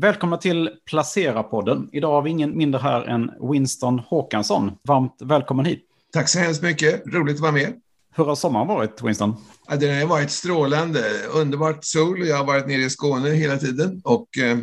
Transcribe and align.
Välkomna 0.00 0.36
till 0.36 0.70
Placera-podden. 0.90 1.88
Idag 1.92 2.12
har 2.12 2.22
vi 2.22 2.30
ingen 2.30 2.58
mindre 2.58 2.80
här 2.80 3.02
än 3.02 3.30
Winston 3.52 3.98
Håkansson. 3.98 4.72
Varmt 4.88 5.16
välkommen 5.20 5.64
hit. 5.64 5.84
Tack 6.12 6.28
så 6.28 6.38
hemskt 6.38 6.62
mycket. 6.62 7.06
Roligt 7.06 7.34
att 7.34 7.40
vara 7.40 7.52
med. 7.52 7.72
Hur 8.16 8.24
har 8.24 8.34
sommaren 8.34 8.66
varit, 8.66 9.02
Winston? 9.02 9.36
Ja, 9.68 9.76
den 9.76 10.00
har 10.00 10.06
varit 10.06 10.30
strålande. 10.30 11.02
Underbart 11.34 11.84
sol. 11.84 12.26
Jag 12.26 12.36
har 12.36 12.44
varit 12.44 12.66
nere 12.66 12.80
i 12.80 12.90
Skåne 12.90 13.30
hela 13.30 13.56
tiden 13.56 14.00
och 14.04 14.38
eh, 14.38 14.58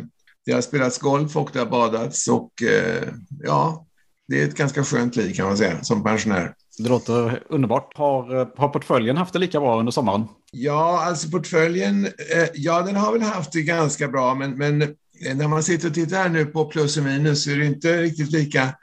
det 0.46 0.52
har 0.52 0.60
spelats 0.60 0.98
golf 0.98 1.36
och 1.36 1.50
det 1.52 1.58
har 1.58 1.66
badats 1.66 2.28
och 2.28 2.62
eh, 2.62 3.08
ja, 3.42 3.86
det 4.28 4.42
är 4.42 4.48
ett 4.48 4.56
ganska 4.56 4.84
skönt 4.84 5.16
liv 5.16 5.32
kan 5.34 5.46
man 5.46 5.56
säga 5.56 5.82
som 5.82 6.02
pensionär. 6.02 6.54
Det 6.78 6.88
låter 6.88 7.42
underbart. 7.48 7.96
Har, 7.96 8.40
eh, 8.40 8.48
har 8.56 8.68
portföljen 8.68 9.16
haft 9.16 9.32
det 9.32 9.38
lika 9.38 9.60
bra 9.60 9.78
under 9.78 9.92
sommaren? 9.92 10.24
Ja, 10.52 11.04
alltså 11.04 11.30
portföljen, 11.30 12.04
eh, 12.04 12.48
ja 12.54 12.82
den 12.82 12.96
har 12.96 13.12
väl 13.12 13.22
haft 13.22 13.52
det 13.52 13.62
ganska 13.62 14.08
bra, 14.08 14.34
men, 14.34 14.58
men 14.58 14.94
Eh, 15.26 15.36
när 15.36 15.48
man 15.48 15.62
sitter 15.62 15.88
och 15.88 15.94
tittar 15.94 16.28
nu 16.28 16.46
på 16.46 16.64
plus 16.64 16.96
och 16.96 17.04
minus 17.04 17.44
så 17.44 17.50
är 17.50 17.56
det 17.56 17.66
inte 17.66 18.02
riktigt 18.02 18.32
lika 18.32 18.74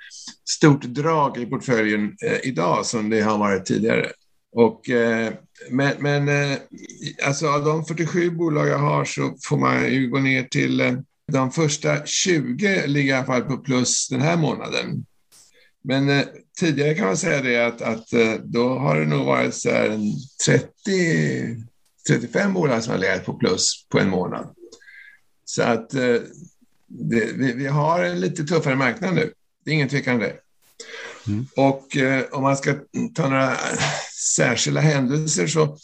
stort 0.49 0.83
drag 0.83 1.37
i 1.37 1.45
portföljen 1.45 2.15
eh, 2.25 2.37
idag 2.43 2.85
som 2.85 3.09
det 3.09 3.21
har 3.21 3.37
varit 3.37 3.65
tidigare. 3.65 4.11
Och, 4.55 4.89
eh, 4.89 5.33
men 5.69 5.93
men 5.99 6.29
eh, 6.29 6.57
alltså 7.25 7.47
av 7.47 7.65
de 7.65 7.85
47 7.85 8.29
bolag 8.29 8.67
jag 8.67 8.79
har 8.79 9.05
så 9.05 9.35
får 9.43 9.57
man 9.57 9.93
ju 9.93 10.09
gå 10.09 10.19
ner 10.19 10.43
till 10.43 10.81
eh, 10.81 10.93
de 11.31 11.51
första 11.51 12.05
20 12.05 12.87
ligger 12.87 13.13
i 13.13 13.17
alla 13.17 13.25
fall 13.25 13.41
på 13.41 13.57
plus 13.57 14.07
den 14.09 14.21
här 14.21 14.37
månaden. 14.37 15.05
Men 15.83 16.09
eh, 16.09 16.25
tidigare 16.59 16.93
kan 16.93 17.05
man 17.05 17.17
säga 17.17 17.41
det 17.41 17.65
att, 17.65 17.81
att 17.81 18.13
eh, 18.13 18.33
då 18.43 18.69
har 18.69 18.99
det 18.99 19.05
nog 19.05 19.25
varit 19.25 19.55
så 19.55 19.69
här 19.69 19.99
30, 20.45 21.65
35 22.07 22.53
bolag 22.53 22.83
som 22.83 22.91
har 22.91 22.99
legat 22.99 23.25
på 23.25 23.33
plus 23.33 23.87
på 23.89 23.99
en 23.99 24.09
månad. 24.09 24.55
Så 25.45 25.63
att 25.63 25.93
eh, 25.93 26.15
det, 26.87 27.25
vi, 27.33 27.53
vi, 27.53 27.67
har 27.67 28.03
en 28.03 28.19
lite 28.19 28.43
tuffare 28.43 28.75
marknad 28.75 29.15
nu. 29.15 29.33
Det 29.65 29.71
är 29.71 29.75
ingen 29.75 29.89
tvekan 29.89 30.19
det. 30.19 30.35
Mm. 31.27 31.47
Och 31.55 31.97
eh, 31.97 32.23
om 32.31 32.43
man 32.43 32.57
ska 32.57 32.75
ta 33.15 33.29
några 33.29 33.57
särskilda 34.35 34.81
händelser 34.81 35.47
så 35.47 35.77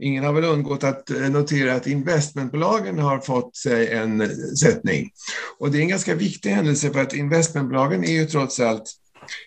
Ingen 0.00 0.24
har 0.24 0.32
väl 0.32 0.44
undgått 0.44 0.84
att 0.84 1.10
eh, 1.10 1.30
notera 1.30 1.74
att 1.74 1.86
investmentbolagen 1.86 2.98
har 2.98 3.18
fått 3.18 3.56
sig 3.56 3.88
en 3.88 4.30
sättning. 4.56 5.10
Och 5.58 5.70
det 5.70 5.78
är 5.78 5.82
en 5.82 5.88
ganska 5.88 6.14
viktig 6.14 6.50
händelse 6.50 6.90
för 6.90 7.02
att 7.02 7.14
investmentbolagen 7.14 8.04
är 8.04 8.12
ju 8.12 8.26
trots 8.26 8.60
allt 8.60 8.84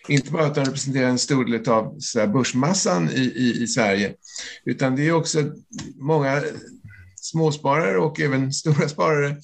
inte 0.08 0.32
bara 0.32 0.46
att 0.46 0.54
de 0.54 0.64
representerar 0.64 1.08
en 1.08 1.18
stor 1.18 1.44
del 1.44 1.68
av 1.68 1.98
börsmassan 2.32 3.10
i, 3.10 3.20
i, 3.20 3.62
i 3.62 3.66
Sverige, 3.66 4.14
utan 4.64 4.96
det 4.96 5.08
är 5.08 5.12
också 5.12 5.44
många 5.96 6.42
småsparare 7.30 7.98
och 7.98 8.20
även 8.20 8.52
stora 8.62 8.88
sparare 8.88 9.36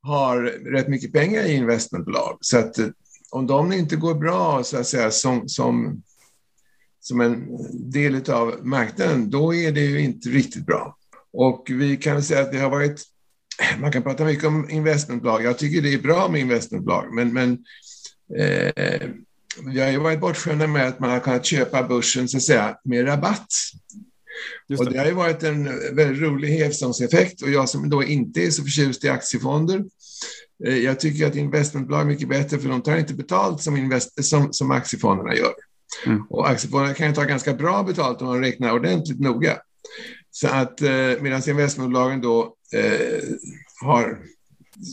har 0.00 0.42
rätt 0.72 0.88
mycket 0.88 1.12
pengar 1.12 1.42
i 1.42 1.54
investmentbolag. 1.54 2.38
Så 2.40 2.58
att 2.58 2.78
eh, 2.78 2.86
om 3.30 3.46
de 3.46 3.72
inte 3.72 3.96
går 3.96 4.14
bra 4.14 4.64
så 4.64 4.76
att 4.76 4.86
säga, 4.86 5.10
som, 5.10 5.48
som, 5.48 6.02
som 7.00 7.20
en 7.20 7.46
del 7.90 8.30
av 8.30 8.54
marknaden, 8.62 9.30
då 9.30 9.54
är 9.54 9.72
det 9.72 9.80
ju 9.80 10.00
inte 10.00 10.28
riktigt 10.28 10.66
bra. 10.66 10.96
Och 11.32 11.66
vi 11.70 11.96
kan 11.96 12.22
säga 12.22 12.40
att 12.40 12.52
det 12.52 12.58
har 12.58 12.70
varit, 12.70 13.02
man 13.78 13.92
kan 13.92 14.02
prata 14.02 14.24
mycket 14.24 14.44
om 14.44 14.70
investmentbolag, 14.70 15.42
jag 15.42 15.58
tycker 15.58 15.82
det 15.82 15.94
är 15.94 15.98
bra 15.98 16.28
med 16.28 16.40
investmentbolag, 16.40 17.14
men, 17.14 17.32
men 17.32 17.58
eh, 18.38 19.08
vi 19.66 19.80
har 19.80 19.90
ju 19.90 19.98
varit 19.98 20.20
bortskämda 20.20 20.66
med 20.66 20.88
att 20.88 21.00
man 21.00 21.10
har 21.10 21.20
kunnat 21.20 21.44
köpa 21.44 21.82
börsen 21.82 22.28
så 22.28 22.36
att 22.36 22.42
säga, 22.42 22.76
med 22.84 23.06
rabatt. 23.06 23.52
Det. 24.68 24.76
Och 24.76 24.92
det 24.92 24.98
har 24.98 25.06
ju 25.06 25.12
varit 25.12 25.42
en 25.42 25.64
väldigt 25.96 26.22
rolig 26.22 26.48
hävstångseffekt 26.48 27.42
och 27.42 27.50
jag 27.50 27.68
som 27.68 27.90
då 27.90 28.04
inte 28.04 28.40
är 28.40 28.50
så 28.50 28.62
förtjust 28.62 29.04
i 29.04 29.08
aktiefonder, 29.08 29.84
eh, 30.66 30.76
jag 30.76 31.00
tycker 31.00 31.26
att 31.26 31.36
investmentbolag 31.36 32.00
är 32.00 32.04
mycket 32.04 32.28
bättre 32.28 32.58
för 32.58 32.68
de 32.68 32.82
tar 32.82 32.96
inte 32.96 33.14
betalt 33.14 33.62
som, 33.62 33.76
invest 33.76 34.24
som, 34.24 34.52
som 34.52 34.70
aktiefonderna 34.70 35.34
gör. 35.34 35.54
Mm. 36.06 36.22
Och 36.30 36.48
aktiefonderna 36.48 36.94
kan 36.94 37.08
ju 37.08 37.14
ta 37.14 37.24
ganska 37.24 37.54
bra 37.54 37.82
betalt 37.82 38.22
om 38.22 38.26
man 38.26 38.40
räknar 38.40 38.72
ordentligt 38.72 39.20
noga. 39.20 39.58
Så 40.30 40.48
att 40.48 40.82
eh, 40.82 41.12
medan 41.20 41.48
investmentbolagen 41.48 42.20
då 42.20 42.56
eh, 42.74 43.20
har 43.82 44.18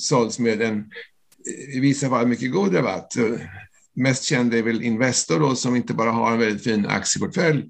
sålts 0.02 0.40
med 0.40 0.62
en 0.62 0.86
i 1.74 1.80
vissa 1.80 2.10
fall 2.10 2.28
mycket 2.28 2.52
god 2.52 2.76
rabatt 2.76 3.16
mest 3.96 4.24
känd 4.24 4.54
är 4.54 4.64
väl 4.64 4.82
Investor 4.82 5.40
då, 5.40 5.56
som 5.56 5.76
inte 5.76 5.94
bara 5.94 6.12
har 6.12 6.32
en 6.32 6.40
väldigt 6.40 6.64
fin 6.64 6.86
aktieportfölj 6.86 7.70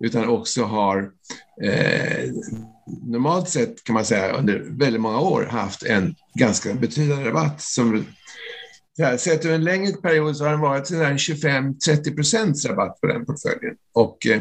utan 0.00 0.28
också 0.28 0.62
har 0.62 1.10
eh, 1.62 2.30
normalt 3.02 3.48
sett 3.48 3.84
kan 3.84 3.94
man 3.94 4.04
säga 4.04 4.32
under 4.32 4.64
väldigt 4.70 5.00
många 5.00 5.20
år 5.20 5.42
haft 5.50 5.82
en 5.82 6.14
ganska 6.34 6.74
betydande 6.74 7.24
rabatt 7.24 7.60
som 7.60 8.04
här, 8.98 9.16
sett 9.16 9.44
över 9.44 9.54
en 9.54 9.64
längre 9.64 9.92
period 9.92 10.36
så 10.36 10.44
har 10.44 10.50
den 10.50 10.60
varit 10.60 10.90
25-30 10.90 12.14
procents 12.14 12.66
rabatt 12.66 13.00
på 13.00 13.06
den 13.06 13.26
portföljen. 13.26 13.74
Och 13.92 14.26
eh, 14.26 14.40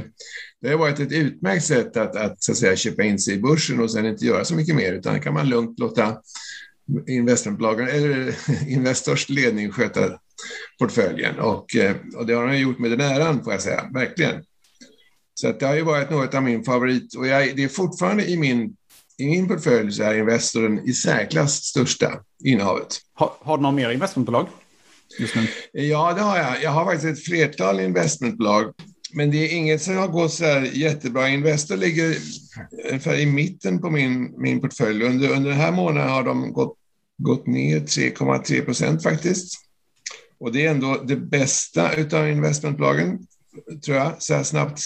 det 0.61 0.69
har 0.69 0.77
varit 0.77 0.99
ett 0.99 1.11
utmärkt 1.11 1.65
sätt 1.65 1.97
att, 1.97 2.15
att, 2.15 2.43
så 2.43 2.51
att 2.51 2.57
säga, 2.57 2.75
köpa 2.75 3.03
in 3.03 3.19
sig 3.19 3.33
i 3.33 3.41
börsen 3.41 3.79
och 3.79 3.91
sen 3.91 4.05
inte 4.05 4.25
göra 4.25 4.45
så 4.45 4.55
mycket 4.55 4.75
mer, 4.75 4.93
utan 4.93 5.21
kan 5.21 5.33
man 5.33 5.49
lugnt 5.49 5.79
låta 5.79 6.17
investmentbolagen 7.07 7.87
eller 7.87 8.35
Investors 8.67 9.29
ledning 9.29 9.71
sköta 9.71 10.19
portföljen. 10.79 11.39
Och, 11.39 11.75
eh, 11.75 11.95
och 12.15 12.25
det 12.25 12.33
har 12.33 12.47
han 12.47 12.59
gjort 12.59 12.79
med 12.79 12.91
den 12.91 13.01
äran, 13.01 13.43
får 13.43 13.53
jag 13.53 13.61
säga, 13.61 13.89
verkligen. 13.93 14.43
Så 15.33 15.47
att 15.47 15.59
det 15.59 15.65
har 15.65 15.75
ju 15.75 15.81
varit 15.81 16.09
något 16.09 16.33
av 16.33 16.43
min 16.43 16.63
favorit 16.63 17.15
och 17.15 17.27
jag, 17.27 17.55
det 17.55 17.63
är 17.63 17.67
fortfarande 17.67 18.29
i 18.29 18.37
min, 18.37 18.75
i 19.17 19.25
min 19.25 19.47
portfölj 19.47 19.91
så 19.91 20.03
är 20.03 20.17
Investor 20.17 20.61
den 20.61 20.89
i 20.89 20.93
särklass 20.93 21.63
största 21.63 22.19
innehavet. 22.43 22.97
Har, 23.13 23.31
har 23.39 23.57
du 23.57 23.63
några 23.63 23.75
mer 23.75 23.91
investmentbolag? 23.91 24.47
Just 25.19 25.35
nu? 25.35 25.47
Ja, 25.71 26.13
det 26.13 26.21
har 26.21 26.37
jag. 26.37 26.63
Jag 26.63 26.71
har 26.71 26.85
faktiskt 26.85 27.17
ett 27.17 27.25
flertal 27.25 27.79
investmentbolag. 27.79 28.73
Men 29.13 29.31
det 29.31 29.37
är 29.37 29.57
inget 29.57 29.81
som 29.81 29.97
har 29.97 30.07
gått 30.07 30.33
så 30.33 30.45
här 30.45 30.61
jättebra. 30.61 31.29
Investor 31.29 31.77
ligger 31.77 32.17
ungefär 32.89 33.19
i 33.19 33.25
mitten 33.25 33.81
på 33.81 33.89
min, 33.89 34.33
min 34.37 34.61
portfölj. 34.61 35.03
Under, 35.03 35.29
under 35.29 35.49
den 35.49 35.59
här 35.59 35.71
månaden 35.71 36.09
har 36.09 36.23
de 36.23 36.53
gått, 36.53 36.77
gått 37.17 37.47
ner 37.47 37.79
3,3 37.79 38.65
procent 38.65 39.03
faktiskt. 39.03 39.59
Och 40.39 40.51
det 40.51 40.65
är 40.65 40.71
ändå 40.71 41.03
det 41.05 41.15
bästa 41.15 41.89
av 42.17 42.29
investmentbolagen, 42.29 43.27
tror 43.85 43.97
jag, 43.97 44.21
så 44.21 44.33
här 44.33 44.43
snabbt 44.43 44.81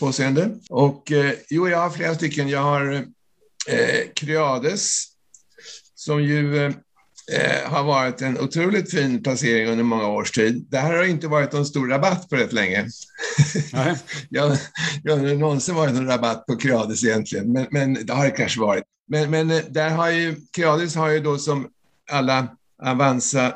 påseende. 0.00 0.50
Och 0.70 1.12
eh, 1.12 1.32
jo, 1.50 1.68
jag 1.68 1.78
har 1.78 1.90
flera 1.90 2.14
stycken. 2.14 2.48
Jag 2.48 2.62
har 2.62 2.92
eh, 3.68 4.00
Creades, 4.14 5.04
som 5.94 6.22
ju 6.22 6.66
eh, 7.32 7.70
har 7.70 7.84
varit 7.84 8.22
en 8.22 8.40
otroligt 8.40 8.90
fin 8.90 9.22
placering 9.22 9.68
under 9.68 9.84
många 9.84 10.08
års 10.08 10.30
tid. 10.30 10.66
Det 10.70 10.78
här 10.78 10.96
har 10.96 11.04
inte 11.04 11.28
varit 11.28 11.52
någon 11.52 11.66
stor 11.66 11.88
rabatt 11.88 12.28
på 12.28 12.36
rätt 12.36 12.52
länge. 12.52 12.88
Nej. 13.72 13.96
jag, 14.28 14.56
jag 15.02 15.16
har 15.16 15.34
någonsin 15.34 15.74
varit 15.74 15.94
någon 15.94 16.06
rabatt 16.06 16.46
på 16.46 16.56
Creades 16.56 17.04
egentligen, 17.04 17.52
men, 17.52 17.66
men 17.70 18.06
det 18.06 18.12
har 18.12 18.24
det 18.24 18.30
kanske 18.30 18.60
varit. 18.60 18.84
Men, 19.08 19.30
men 19.30 19.50
eh, 19.50 19.62
där 19.70 19.90
har 19.90 20.10
ju, 20.10 20.36
Creades 20.52 20.94
har 20.94 21.10
ju 21.10 21.20
då 21.20 21.38
som 21.38 21.68
alla 22.10 22.48
Avanza 22.82 23.54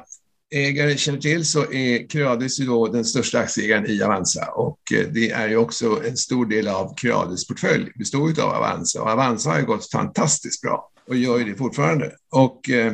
ägare 0.50 0.97
känner 0.97 1.19
till 1.19 1.47
så 1.47 1.72
är 1.72 2.09
Creades 2.09 2.60
ju 2.60 2.66
då 2.66 2.88
den 2.88 3.04
största 3.04 3.38
aktieägaren 3.38 3.86
i 3.86 4.03
Avanza 4.03 4.47
och 4.50 4.78
eh, 4.94 5.06
det 5.12 5.31
är 5.31 5.48
ju 5.48 5.56
också 5.56 6.03
en 6.06 6.16
stor 6.16 6.47
del 6.47 6.69
av 6.69 6.94
Creades 6.97 7.47
portfölj 7.47 7.92
består 7.94 8.41
av 8.41 8.50
Avanza 8.50 9.03
och 9.03 9.10
Avanza 9.10 9.50
har 9.50 9.58
ju 9.58 9.66
gått 9.66 9.91
fantastiskt 9.91 10.62
bra 10.62 10.91
och 11.08 11.16
gör 11.16 11.38
ju 11.38 11.44
det 11.44 11.54
fortfarande. 11.54 12.12
Och 12.31 12.70
eh, 12.70 12.92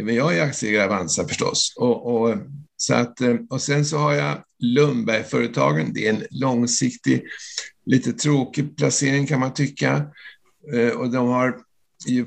även 0.00 0.14
jag 0.14 0.36
är 0.36 0.42
aktieägare 0.42 0.82
i 0.82 0.86
Avanza 0.86 1.28
förstås. 1.28 1.74
Och, 1.76 2.14
och, 2.14 2.36
så 2.76 2.94
att, 2.94 3.20
eh, 3.20 3.36
och 3.50 3.62
sen 3.62 3.84
så 3.84 3.98
har 3.98 4.14
jag 4.14 4.44
Lundbergföretagen, 4.58 5.92
det 5.92 6.06
är 6.06 6.12
en 6.12 6.24
långsiktig, 6.30 7.22
lite 7.86 8.12
tråkig 8.12 8.76
placering 8.76 9.26
kan 9.26 9.40
man 9.40 9.54
tycka. 9.54 10.06
Eh, 10.74 10.88
och 10.88 11.10
de 11.10 11.28
har 11.28 11.58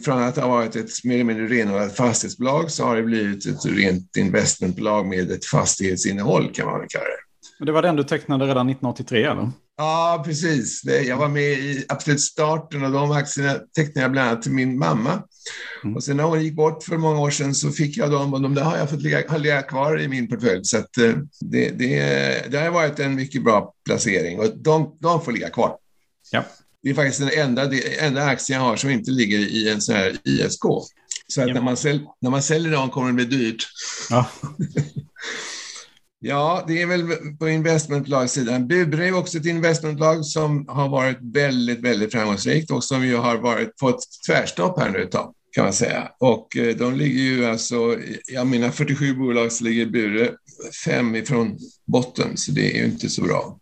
från 0.01 0.23
att 0.23 0.37
ha 0.37 0.47
varit 0.47 0.75
ett 0.75 1.03
mer 1.03 1.13
eller 1.13 1.23
mindre 1.23 1.47
renodlat 1.47 1.95
fastighetsbolag 1.95 2.71
så 2.71 2.85
har 2.85 2.95
det 2.95 3.03
blivit 3.03 3.45
ett 3.45 3.65
rent 3.65 4.17
investmentbolag 4.17 5.07
med 5.07 5.31
ett 5.31 5.45
fastighetsinnehåll 5.45 6.51
kan 6.53 6.65
man 6.65 6.79
väl 6.79 6.87
kalla 6.89 7.05
det. 7.05 7.27
Men 7.59 7.65
det 7.65 7.71
var 7.71 7.81
den 7.81 7.95
du 7.95 8.03
tecknade 8.03 8.45
redan 8.45 8.69
1983 8.69 9.23
eller? 9.23 9.51
Ja, 9.77 10.23
precis. 10.25 10.81
Jag 10.85 11.17
var 11.17 11.27
med 11.27 11.43
i 11.43 11.85
absolut 11.89 12.21
starten 12.21 12.85
och 12.85 12.91
de 12.91 13.11
aktierna 13.11 13.53
tecknade 13.75 14.01
jag 14.01 14.11
bland 14.11 14.29
annat 14.29 14.41
till 14.41 14.51
min 14.51 14.77
mamma. 14.77 15.23
Mm. 15.83 15.95
Och 15.95 16.03
sen 16.03 16.17
när 16.17 16.23
hon 16.23 16.43
gick 16.43 16.55
bort 16.55 16.83
för 16.83 16.97
många 16.97 17.19
år 17.19 17.29
sedan 17.29 17.55
så 17.55 17.71
fick 17.71 17.97
jag 17.97 18.11
dem 18.11 18.33
och 18.33 18.41
de 18.41 18.55
där 18.55 18.63
har 18.63 18.77
jag 18.77 18.89
fått 18.89 19.01
ligga, 19.01 19.37
ligga 19.37 19.61
kvar 19.61 20.01
i 20.01 20.07
min 20.07 20.27
portfölj. 20.27 20.63
Så 20.63 20.77
eh, 20.77 20.83
det, 21.39 21.69
det, 21.69 22.51
det 22.51 22.57
har 22.57 22.71
varit 22.71 22.99
en 22.99 23.15
mycket 23.15 23.43
bra 23.43 23.73
placering 23.85 24.39
och 24.39 24.57
de, 24.57 24.97
de 24.99 25.21
får 25.21 25.31
ligga 25.31 25.49
kvar. 25.49 25.77
Ja. 26.31 26.43
Det 26.87 26.91
är 26.91 26.95
faktiskt 26.95 27.19
den 27.19 27.47
enda, 27.47 27.69
enda 27.99 28.23
aktien 28.23 28.59
jag 28.59 28.67
har 28.67 28.75
som 28.75 28.89
inte 28.89 29.11
ligger 29.11 29.39
i 29.39 29.69
en 29.69 29.81
sån 29.81 29.95
här 29.95 30.17
ISK. 30.23 30.61
Så 31.27 31.41
att 31.41 31.47
när, 31.47 31.61
man 31.61 31.77
sälj, 31.77 32.01
när 32.21 32.29
man 32.29 32.41
säljer 32.41 32.71
dem 32.71 32.89
kommer 32.89 33.07
det 33.07 33.13
bli 33.13 33.25
dyrt. 33.25 33.67
Ja. 34.09 34.29
ja, 36.19 36.65
det 36.67 36.81
är 36.81 36.85
väl 36.85 37.03
på 37.39 37.49
investmentlagssidan. 37.49 38.67
Bure 38.67 39.07
är 39.07 39.17
också 39.17 39.37
ett 39.37 39.45
investmentlag 39.45 40.25
som 40.25 40.65
har 40.67 40.89
varit 40.89 41.17
väldigt, 41.21 41.79
väldigt 41.79 42.11
framgångsrikt 42.11 42.71
och 42.71 42.83
som 42.83 43.05
ju 43.05 43.15
har 43.15 43.37
varit, 43.37 43.79
fått 43.79 43.99
tvärstopp 44.27 44.79
här 44.79 44.89
nu 44.89 45.03
ett 45.03 45.11
tag, 45.11 45.33
kan 45.51 45.63
man 45.63 45.73
säga. 45.73 46.11
Och 46.19 46.57
eh, 46.57 46.75
de 46.75 46.95
ligger 46.95 47.21
ju 47.21 47.45
alltså, 47.45 47.97
jag 48.27 48.47
menar 48.47 48.69
47 48.69 49.13
bolag 49.13 49.51
så 49.51 49.63
ligger 49.63 49.85
Bure 49.85 50.31
fem 50.85 51.15
ifrån 51.15 51.57
botten, 51.87 52.37
så 52.37 52.51
det 52.51 52.71
är 52.71 52.77
ju 52.77 52.85
inte 52.85 53.09
så 53.09 53.21
bra. 53.21 53.59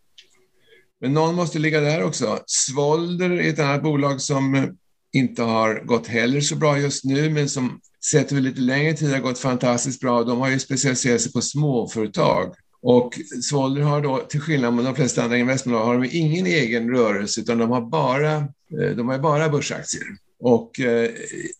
Men 1.02 1.14
någon 1.14 1.36
måste 1.36 1.60
ligga 1.60 1.82
där 1.82 2.04
också. 2.04 2.40
Svolder 2.46 3.30
är 3.30 3.50
ett 3.50 3.60
annat 3.60 3.84
bolag 3.84 4.22
som 4.22 4.78
inte 5.14 5.44
har 5.44 5.86
gått 5.86 6.08
heller 6.08 6.42
så 6.42 6.56
bra 6.56 6.80
just 6.80 7.04
nu, 7.04 7.30
men 7.30 7.50
som 7.50 7.80
sett 8.12 8.32
över 8.32 8.42
lite 8.42 8.62
längre 8.62 8.94
tid 8.94 9.12
har 9.12 9.20
gått 9.20 9.40
fantastiskt 9.40 10.02
bra. 10.02 10.24
De 10.24 10.40
har 10.40 10.50
ju 10.50 10.60
specialiserat 10.60 11.22
sig 11.22 11.32
på 11.32 11.42
småföretag. 11.42 12.54
Och 12.82 13.20
Svolder 13.42 13.82
har 13.82 14.02
då, 14.02 14.18
till 14.18 14.42
skillnad 14.42 14.74
mot 14.74 14.86
de 14.86 14.96
flesta 14.96 15.24
andra 15.24 15.38
investmentbolag, 15.38 15.86
har 15.86 16.00
de 16.00 16.10
ingen 16.12 16.46
egen 16.46 16.90
rörelse, 16.90 17.42
utan 17.42 17.58
de 17.58 17.70
har 17.70 17.82
bara, 17.82 18.36
eh, 18.36 18.96
de 18.96 19.10
har 19.10 19.20
bara 19.20 19.50
börsaktier. 19.50 20.04
Och 20.40 20.80
eh, 20.80 21.10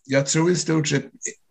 jag 0.04 0.26
tror 0.26 0.50
i 0.50 0.56
stort 0.56 0.88
sett, 0.88 1.04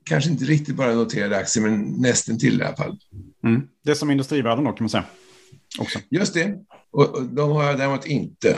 kanske 0.04 0.30
inte 0.30 0.46
riktigt 0.46 0.76
bara 0.76 0.94
noterade 0.94 1.38
aktier, 1.38 1.64
men 1.64 1.82
nästan 1.82 2.40
till 2.40 2.62
i 2.62 2.64
alla 2.64 2.76
fall. 2.76 3.00
Mm. 3.44 3.62
Det 3.84 3.92
är 3.92 3.96
som 3.96 4.12
industrivärden 4.12 4.64
då 4.64 4.72
kan 4.72 4.84
man 4.84 4.90
säga. 4.90 5.06
Också. 5.80 6.00
Just 6.10 6.34
det, 6.34 6.54
och, 6.92 7.24
de 7.24 7.52
har 7.52 7.64
jag 7.64 7.78
däremot 7.78 8.06
inte. 8.06 8.58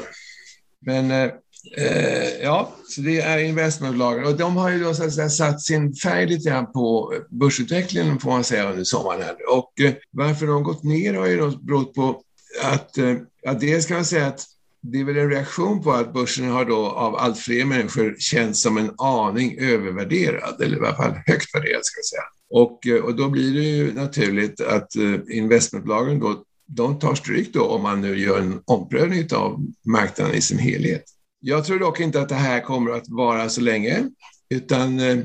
Men 0.86 1.12
eh, 1.12 1.30
eh 1.78 2.42
ja, 2.42 2.76
så 2.88 3.02
det 3.02 3.22
är 3.22 3.38
investmentbolagen 3.38 4.26
och 4.26 4.38
de 4.38 4.58
har 4.58 4.70
ju 4.70 4.84
då 4.84 4.94
så 4.94 5.04
att 5.04 5.14
säga, 5.14 5.30
satt 5.30 5.62
sin 5.62 5.96
färg 5.96 6.26
lite 6.26 6.50
grann 6.50 6.72
på 6.72 7.14
börsutvecklingen 7.30 8.20
får 8.20 8.30
man 8.30 8.44
säga 8.44 8.70
under 8.70 8.84
sommaren. 8.84 9.22
Här. 9.22 9.36
Och 9.50 9.82
eh, 9.82 9.94
varför 10.12 10.46
de 10.46 10.56
har 10.56 10.62
gått 10.62 10.84
ner 10.84 11.14
har 11.14 11.28
ju 11.28 11.38
då 11.38 11.50
berott 11.58 11.94
på 11.94 12.22
att, 12.64 12.98
eh, 12.98 13.16
att 13.48 13.60
dels 13.60 13.86
kan 13.86 13.98
man 13.98 14.06
säga 14.06 14.28
att 14.28 14.46
det 14.82 15.00
är 15.00 15.04
väl 15.04 15.18
en 15.18 15.30
reaktion 15.30 15.84
på 15.84 15.92
att 15.92 16.14
börsen 16.14 16.50
har 16.50 16.66
då 16.66 16.86
av 16.86 17.16
allt 17.16 17.40
fler 17.40 17.66
människor 17.66 18.16
känts 18.20 18.62
som 18.62 18.78
en 18.78 18.92
aning 18.98 19.60
övervärderad, 19.60 20.62
eller 20.62 20.78
i 20.78 20.80
alla 20.80 20.96
fall 20.96 21.14
högt 21.26 21.56
värderad 21.56 21.86
ska 21.86 22.00
jag 22.00 22.06
säga. 22.06 22.24
Och, 22.50 22.88
eh, 22.88 23.04
och 23.04 23.16
då 23.16 23.30
blir 23.30 23.54
det 23.54 23.68
ju 23.68 23.94
naturligt 23.94 24.62
att 24.62 24.96
eh, 24.96 25.38
investmentbolagen 25.38 26.20
då 26.20 26.44
de 26.68 27.00
tar 27.00 27.16
stryk 27.16 27.54
då 27.54 27.66
om 27.66 27.84
man 27.84 28.02
nu 28.02 28.20
gör 28.20 28.40
en 28.40 28.62
omprövning 28.66 29.28
av 29.34 29.66
marknaden 29.86 30.36
i 30.36 30.42
sin 30.42 30.60
helhet. 30.60 31.04
Jag 31.40 31.66
tror 31.66 31.80
dock 31.80 32.00
inte 32.00 32.22
att 32.22 32.30
det 32.30 32.36
här 32.36 32.62
kommer 32.62 32.92
att 32.92 33.10
vara 33.10 33.50
så 33.50 33.62
länge, 33.62 34.10
utan 34.50 35.00
eh, 35.00 35.18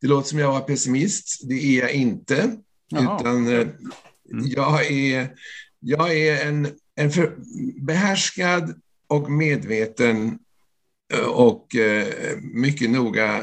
det 0.00 0.06
låter 0.06 0.28
som 0.28 0.38
jag 0.38 0.52
var 0.52 0.60
pessimist. 0.60 1.48
Det 1.48 1.54
är 1.54 1.80
jag 1.80 1.92
inte, 1.92 2.56
Jaha. 2.88 3.20
utan 3.20 3.46
eh, 3.46 3.52
mm. 3.52 4.46
jag 4.46 4.90
är, 4.90 5.30
jag 5.80 6.16
är 6.16 6.46
en, 6.46 6.68
en 6.94 7.10
behärskad 7.86 8.80
och 9.06 9.30
medveten 9.30 10.38
Eh, 11.14 11.20
och 11.20 11.76
eh, 11.76 12.06
mycket 12.40 12.90
noga 12.90 13.40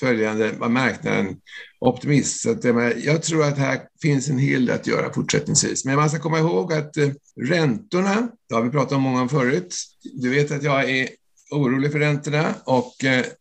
följande 0.00 0.52
vad 0.58 0.70
marknaden 0.70 1.36
optimist. 1.80 2.40
Så 2.40 2.50
att, 2.50 2.64
jag 3.04 3.22
tror 3.22 3.44
att 3.44 3.58
här 3.58 3.80
finns 4.02 4.28
en 4.28 4.38
hel 4.38 4.66
del 4.66 4.74
att 4.74 4.86
göra 4.86 5.12
fortsättningsvis. 5.12 5.84
Men 5.84 5.96
man 5.96 6.10
ska 6.10 6.18
komma 6.18 6.38
ihåg 6.38 6.72
att 6.72 6.96
eh, 6.96 7.08
räntorna, 7.40 8.28
det 8.48 8.54
har 8.54 8.62
vi 8.62 8.70
pratat 8.70 8.92
om 8.92 9.02
många 9.02 9.16
gånger 9.16 9.28
förut. 9.28 9.76
Du 10.14 10.30
vet 10.30 10.50
att 10.50 10.62
jag 10.62 10.90
är 10.90 11.08
orolig 11.50 11.92
för 11.92 11.98
räntorna 11.98 12.54
och 12.64 12.94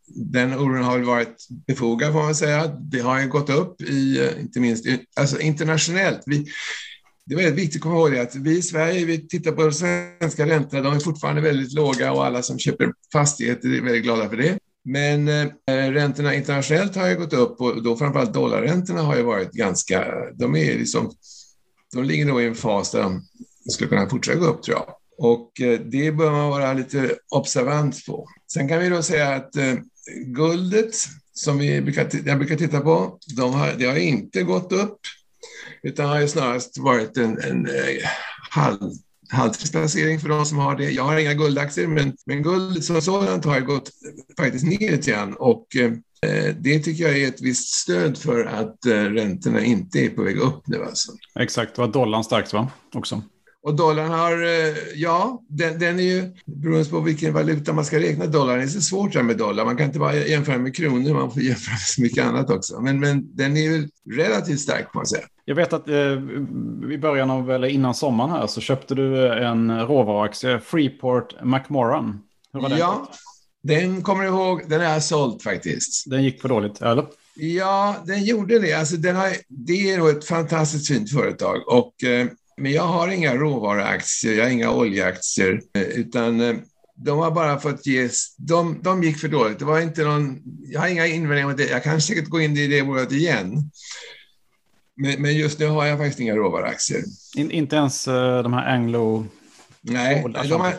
den 0.07 0.53
oron 0.53 0.83
har 0.83 0.97
väl 0.97 1.07
varit 1.07 1.47
befogad 1.67 2.13
får 2.13 2.21
man 2.21 2.35
säga. 2.35 2.67
Det 2.67 2.99
har 2.99 3.21
ju 3.21 3.27
gått 3.27 3.49
upp 3.49 3.81
i, 3.81 4.29
inte 4.39 4.59
minst 4.59 4.85
alltså 5.15 5.39
internationellt. 5.39 6.21
Vi, 6.25 6.47
det 7.29 7.35
är 7.35 7.37
väldigt 7.37 7.63
viktigt 7.63 7.75
att 7.75 7.83
komma 7.83 7.95
ihåg 7.95 8.11
det 8.11 8.21
att 8.21 8.35
vi 8.35 8.57
i 8.57 8.61
Sverige, 8.61 9.05
vi 9.05 9.27
tittar 9.27 9.51
på 9.51 9.63
de 9.63 9.71
svenska 9.71 10.45
räntorna, 10.45 10.83
de 10.83 10.95
är 10.95 10.99
fortfarande 10.99 11.41
väldigt 11.41 11.73
låga 11.73 12.11
och 12.11 12.25
alla 12.25 12.41
som 12.41 12.59
köper 12.59 12.93
fastigheter 13.13 13.77
är 13.77 13.81
väldigt 13.81 14.03
glada 14.03 14.29
för 14.29 14.37
det. 14.37 14.57
Men 14.85 15.27
eh, 15.27 15.47
räntorna 15.91 16.35
internationellt 16.35 16.95
har 16.95 17.07
ju 17.07 17.15
gått 17.15 17.33
upp 17.33 17.61
och 17.61 17.83
då 17.83 17.97
framförallt 17.97 18.33
dollarräntorna 18.33 19.01
har 19.01 19.17
ju 19.17 19.23
varit 19.23 19.51
ganska, 19.51 20.05
de 20.33 20.55
är 20.55 20.77
liksom, 20.77 21.11
de 21.93 22.03
ligger 22.03 22.25
nog 22.25 22.41
i 22.41 22.45
en 22.45 22.55
fas 22.55 22.91
där 22.91 23.01
de 23.01 23.21
skulle 23.71 23.89
kunna 23.89 24.09
fortsätta 24.09 24.39
gå 24.39 24.45
upp 24.45 24.63
tror 24.63 24.77
jag. 24.77 24.95
Och 25.17 25.61
eh, 25.61 25.79
det 25.79 26.11
bör 26.11 26.31
man 26.31 26.49
vara 26.49 26.73
lite 26.73 27.15
observant 27.35 28.05
på. 28.05 28.27
Sen 28.53 28.67
kan 28.67 28.79
vi 28.79 28.89
då 28.89 29.01
säga 29.01 29.35
att 29.35 29.55
eh, 29.55 29.75
guldet 30.25 30.95
som 31.33 31.57
vi 31.57 31.81
brukar, 31.81 32.09
jag 32.25 32.37
brukar 32.37 32.55
titta 32.55 32.79
på, 32.79 33.17
de 33.37 33.53
har, 33.53 33.73
det 33.77 33.85
har 33.85 33.95
inte 33.95 34.43
gått 34.43 34.71
upp 34.71 34.99
utan 35.83 36.09
har 36.09 36.21
ju 36.21 36.27
snarast 36.27 36.77
varit 36.77 37.17
en, 37.17 37.39
en 37.39 37.65
eh, 37.65 38.09
halv 38.49 38.91
halvtidsplacering 39.31 40.19
för 40.19 40.29
de 40.29 40.45
som 40.45 40.57
har 40.57 40.75
det. 40.75 40.91
Jag 40.91 41.03
har 41.03 41.17
inga 41.17 41.33
guldaktier, 41.33 41.87
men, 41.87 42.13
men 42.25 42.43
guld 42.43 42.83
som 42.83 43.01
sådant 43.01 43.45
har 43.45 43.59
gått 43.59 43.89
faktiskt 44.37 44.65
ner 44.65 44.91
lite 44.91 45.11
grann 45.11 45.33
och 45.33 45.75
eh, 45.75 45.91
det 46.59 46.79
tycker 46.79 47.03
jag 47.03 47.17
är 47.17 47.27
ett 47.27 47.41
visst 47.41 47.73
stöd 47.73 48.17
för 48.17 48.45
att 48.45 48.85
eh, 48.85 48.91
räntorna 48.91 49.63
inte 49.63 49.99
är 49.99 50.09
på 50.09 50.23
väg 50.23 50.37
upp 50.37 50.67
nu. 50.67 50.83
Alltså. 50.83 51.11
Exakt, 51.39 51.75
det 51.75 51.81
var 51.81 51.87
dollarn 51.87 52.23
starkt 52.23 52.53
va? 52.53 52.67
Också. 52.93 53.21
Och 53.61 53.75
dollarn 53.75 54.11
har, 54.11 54.43
eh, 54.43 54.75
ja, 54.95 55.43
den, 55.47 55.79
den 55.79 55.99
är 55.99 56.03
ju, 56.03 56.31
beroende 56.45 56.89
på 56.89 56.99
vilken 56.99 57.33
valuta 57.33 57.73
man 57.73 57.85
ska 57.85 57.99
räkna 57.99 58.25
dollarn, 58.25 58.57
det 58.57 58.63
är 58.63 58.67
så 58.67 58.81
svårt 58.81 59.13
det 59.13 59.23
med 59.23 59.37
dollar. 59.37 59.65
Man 59.65 59.77
kan 59.77 59.85
inte 59.85 59.99
bara 59.99 60.15
jämföra 60.15 60.57
med 60.57 60.75
kronor, 60.75 61.13
man 61.13 61.31
får 61.31 61.41
jämföra 61.41 61.73
med 61.73 61.81
så 61.81 62.01
mycket 62.01 62.25
annat 62.25 62.49
också. 62.49 62.81
Men, 62.81 62.99
men 62.99 63.35
den 63.35 63.57
är 63.57 63.61
ju 63.61 63.89
relativt 64.15 64.59
stark, 64.59 64.91
får 64.91 64.99
man 64.99 65.05
säga. 65.05 65.23
Jag 65.45 65.55
vet 65.55 65.73
att 65.73 65.89
eh, 65.89 65.95
i 66.91 66.97
början 67.01 67.29
av, 67.29 67.51
eller 67.51 67.67
innan 67.67 67.93
sommaren 67.93 68.29
här, 68.29 68.47
så 68.47 68.61
köpte 68.61 68.95
du 68.95 69.33
en 69.33 69.87
råvaruaktie, 69.87 70.59
Freeport 70.59 71.43
McMoran. 71.43 72.19
Hur 72.53 72.61
var 72.61 72.69
den? 72.69 72.77
Ja, 72.77 73.11
den 73.63 74.01
kommer 74.01 74.23
jag 74.23 74.33
ihåg, 74.33 74.61
den 74.67 74.81
har 74.81 74.87
jag 74.87 75.03
sålt 75.03 75.43
faktiskt. 75.43 76.09
Den 76.09 76.23
gick 76.23 76.41
för 76.41 76.49
dåligt, 76.49 76.81
eller? 76.81 77.05
Ja, 77.35 77.95
den 78.05 78.23
gjorde 78.23 78.59
det. 78.59 78.73
Alltså, 78.73 78.95
den 78.95 79.15
har, 79.15 79.29
det 79.47 79.91
är 79.91 80.09
ett 80.09 80.25
fantastiskt 80.25 80.87
fint 80.87 81.11
företag. 81.11 81.67
Och, 81.67 82.03
eh, 82.03 82.27
men 82.59 82.71
jag 82.71 82.83
har 82.83 83.07
inga 83.07 83.35
råvaruaktier, 83.35 84.37
jag 84.37 84.43
har 84.43 84.51
inga 84.51 84.71
oljeaktier, 84.71 85.61
eh, 85.73 85.81
utan 85.81 86.41
eh, 86.41 86.55
de 86.95 87.19
har 87.19 87.31
bara 87.31 87.59
fått 87.59 87.85
ges, 87.85 88.35
de, 88.37 88.79
de 88.83 89.03
gick 89.03 89.17
för 89.17 89.27
dåligt. 89.27 89.59
Det 89.59 89.65
var 89.65 89.79
inte 89.79 90.03
någon, 90.03 90.41
jag 90.61 90.81
har 90.81 90.87
inga 90.87 91.07
invändningar 91.07 91.47
mot 91.47 91.57
det. 91.57 91.69
Jag 91.69 91.83
kan 91.83 92.01
säkert 92.01 92.27
gå 92.27 92.41
in 92.41 92.57
i 92.57 92.67
det 92.67 92.83
bolaget 92.83 93.11
igen. 93.11 93.71
Men, 94.95 95.21
men, 95.21 95.37
just 95.37 95.59
nu 95.59 95.67
har 95.67 95.85
jag 95.85 95.97
faktiskt 95.97 96.19
inga 96.19 96.35
råvaruaktier. 96.35 97.03
In, 97.35 97.51
inte 97.51 97.75
ens 97.75 98.07
uh, 98.07 98.43
de 98.43 98.53
här 98.53 98.73
Anglo... 98.73 99.25
Nej, 99.81 100.25
de 100.49 100.61
har, 100.61 100.73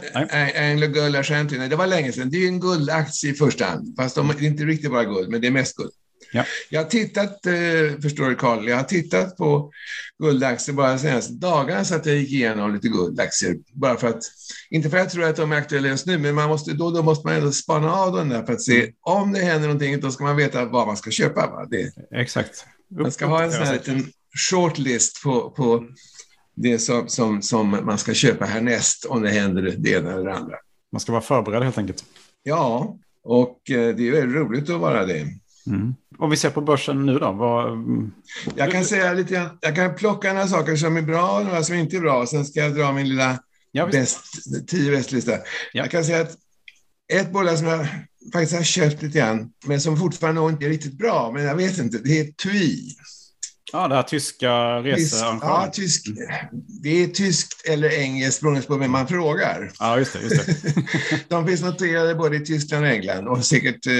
Anglo 0.56 0.86
Guld 0.86 1.16
Ashanti, 1.16 1.58
det 1.58 1.76
var 1.76 1.86
länge 1.86 2.12
sedan. 2.12 2.30
Det 2.30 2.44
är 2.44 2.48
en 2.48 2.60
guldaktie 2.60 3.30
i 3.30 3.34
första 3.34 3.64
hand, 3.64 3.94
fast 3.96 4.16
de 4.16 4.30
är 4.30 4.42
inte 4.42 4.64
riktigt 4.64 4.90
bara 4.90 5.04
guld, 5.04 5.30
men 5.30 5.40
det 5.40 5.46
är 5.46 5.50
mest 5.50 5.76
guld. 5.76 5.90
Ja. 6.32 6.44
Jag 6.68 6.82
har 6.82 6.90
tittat, 6.90 7.46
eh, 7.46 8.00
förstår 8.02 8.28
du 8.28 8.34
Karl, 8.34 8.68
jag 8.68 8.76
har 8.76 8.84
tittat 8.84 9.36
på 9.36 9.72
guldaktier 10.18 10.74
bara 10.74 10.92
de 10.92 10.98
senaste 10.98 11.32
dagarna 11.32 11.84
så 11.84 11.94
att 11.94 12.06
jag 12.06 12.16
gick 12.16 12.32
igenom 12.32 12.74
lite 12.74 12.88
guldaktier. 12.88 13.56
Bara 13.72 13.96
för 13.96 14.08
att, 14.08 14.22
inte 14.70 14.90
för 14.90 14.96
att 14.96 15.02
jag 15.02 15.12
tror 15.12 15.24
att 15.24 15.36
de 15.36 15.52
är 15.52 15.56
aktuella 15.56 15.88
just 15.88 16.06
nu, 16.06 16.18
men 16.18 16.34
man 16.34 16.48
måste, 16.48 16.72
då, 16.72 16.90
då 16.90 17.02
måste 17.02 17.26
man 17.26 17.36
ändå 17.36 17.52
spana 17.52 17.92
av 17.92 18.16
dem 18.16 18.28
där 18.28 18.46
för 18.46 18.52
att 18.52 18.62
se 18.62 18.82
mm. 18.82 18.94
om 19.00 19.32
det 19.32 19.40
händer 19.40 19.68
någonting, 19.68 20.00
då 20.00 20.10
ska 20.10 20.24
man 20.24 20.36
veta 20.36 20.64
vad 20.64 20.86
man 20.86 20.96
ska 20.96 21.10
köpa. 21.10 21.46
Va? 21.46 21.66
Det, 21.70 21.92
Exakt. 22.20 22.64
Man 22.90 23.12
ska 23.12 23.26
ha 23.26 23.42
en 23.42 23.52
sån 23.52 23.62
här 23.66 23.72
liten 23.72 24.12
shortlist 24.50 25.22
på, 25.22 25.50
på 25.50 25.86
det 26.54 26.78
som, 26.78 27.08
som, 27.08 27.42
som 27.42 27.70
man 27.70 27.98
ska 27.98 28.14
köpa 28.14 28.44
härnäst 28.44 29.04
om 29.04 29.22
det 29.22 29.30
händer 29.30 29.62
det 29.78 29.90
ena 29.90 30.12
eller 30.12 30.24
det 30.24 30.34
andra. 30.34 30.56
Man 30.92 31.00
ska 31.00 31.12
vara 31.12 31.22
förberedd 31.22 31.62
helt 31.62 31.78
enkelt. 31.78 32.04
Ja, 32.42 32.98
och 33.22 33.70
eh, 33.70 33.96
det 33.96 34.08
är 34.08 34.12
väldigt 34.12 34.36
roligt 34.36 34.70
att 34.70 34.80
vara 34.80 35.06
det. 35.06 35.26
Mm. 35.66 35.94
Om 36.20 36.30
vi 36.30 36.36
ser 36.36 36.50
på 36.50 36.60
börsen 36.60 37.06
nu 37.06 37.18
då? 37.18 37.32
Vad... 37.32 37.78
Jag 38.56 38.72
kan 38.72 38.84
säga 38.84 39.12
lite 39.12 39.50
jag 39.60 39.76
kan 39.76 39.94
plocka 39.94 40.32
några 40.32 40.48
saker 40.48 40.76
som 40.76 40.96
är 40.96 41.02
bra 41.02 41.38
och 41.38 41.44
några 41.44 41.62
som 41.62 41.74
inte 41.74 41.96
är 41.96 42.00
bra. 42.00 42.26
Sen 42.26 42.44
ska 42.44 42.60
jag 42.60 42.74
dra 42.74 42.92
min 42.92 43.08
lilla 43.08 43.38
ja, 43.72 43.86
bäst, 43.86 44.20
tio 44.68 44.90
bästlista. 44.90 45.32
Ja. 45.32 45.38
Jag 45.72 45.90
kan 45.90 46.04
säga 46.04 46.20
att 46.20 46.36
ett 47.12 47.32
bolag 47.32 47.58
som 47.58 47.66
jag 47.66 47.86
faktiskt 48.32 48.56
har 48.56 48.62
köpt 48.62 49.02
lite 49.02 49.18
grann, 49.18 49.50
men 49.66 49.80
som 49.80 49.96
fortfarande 49.96 50.40
inte 50.40 50.64
är 50.64 50.68
riktigt 50.68 50.98
bra, 50.98 51.30
men 51.34 51.44
jag 51.44 51.54
vet 51.54 51.78
inte, 51.78 51.98
det 51.98 52.20
är 52.20 52.24
TUI. 52.24 52.96
Ja, 53.72 53.88
det 53.88 53.94
här 53.94 54.02
tyska 54.02 54.52
researrangemanget. 54.82 55.66
Ja, 55.66 55.70
tysk, 55.72 56.06
det 56.82 57.02
är 57.02 57.08
tyskt 57.08 57.66
eller 57.66 57.88
engelskt 57.88 58.40
beroende 58.40 58.62
på 58.62 58.76
vem 58.76 58.90
man 58.90 59.08
frågar. 59.08 59.72
Ja, 59.78 59.98
just 59.98 60.12
det. 60.12 60.20
Just 60.20 60.46
det. 60.46 60.74
De 61.28 61.46
finns 61.46 61.62
noterade 61.62 62.14
både 62.14 62.36
i 62.36 62.40
Tyskland 62.40 62.84
och 62.84 62.90
England 62.90 63.28
och 63.28 63.44
säkert 63.44 63.86
eh, 63.86 63.92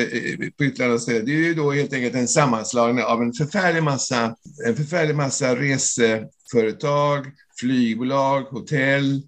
på 0.59 0.65
ytterligare 0.65 0.99
ställen. 0.99 1.25
Det 1.25 1.33
är 1.33 1.37
ju 1.37 1.55
då 1.55 1.73
helt 1.73 1.93
enkelt 1.93 2.15
en 2.15 2.29
sammanslagning 2.29 3.05
av 3.05 3.23
en 3.23 3.33
förfärlig 3.33 3.83
massa, 3.83 4.37
en 4.67 4.77
förfärlig 4.77 5.15
massa 5.15 5.57
reseföretag, 5.57 7.27
flygbolag, 7.61 8.43
hotell, 8.43 9.23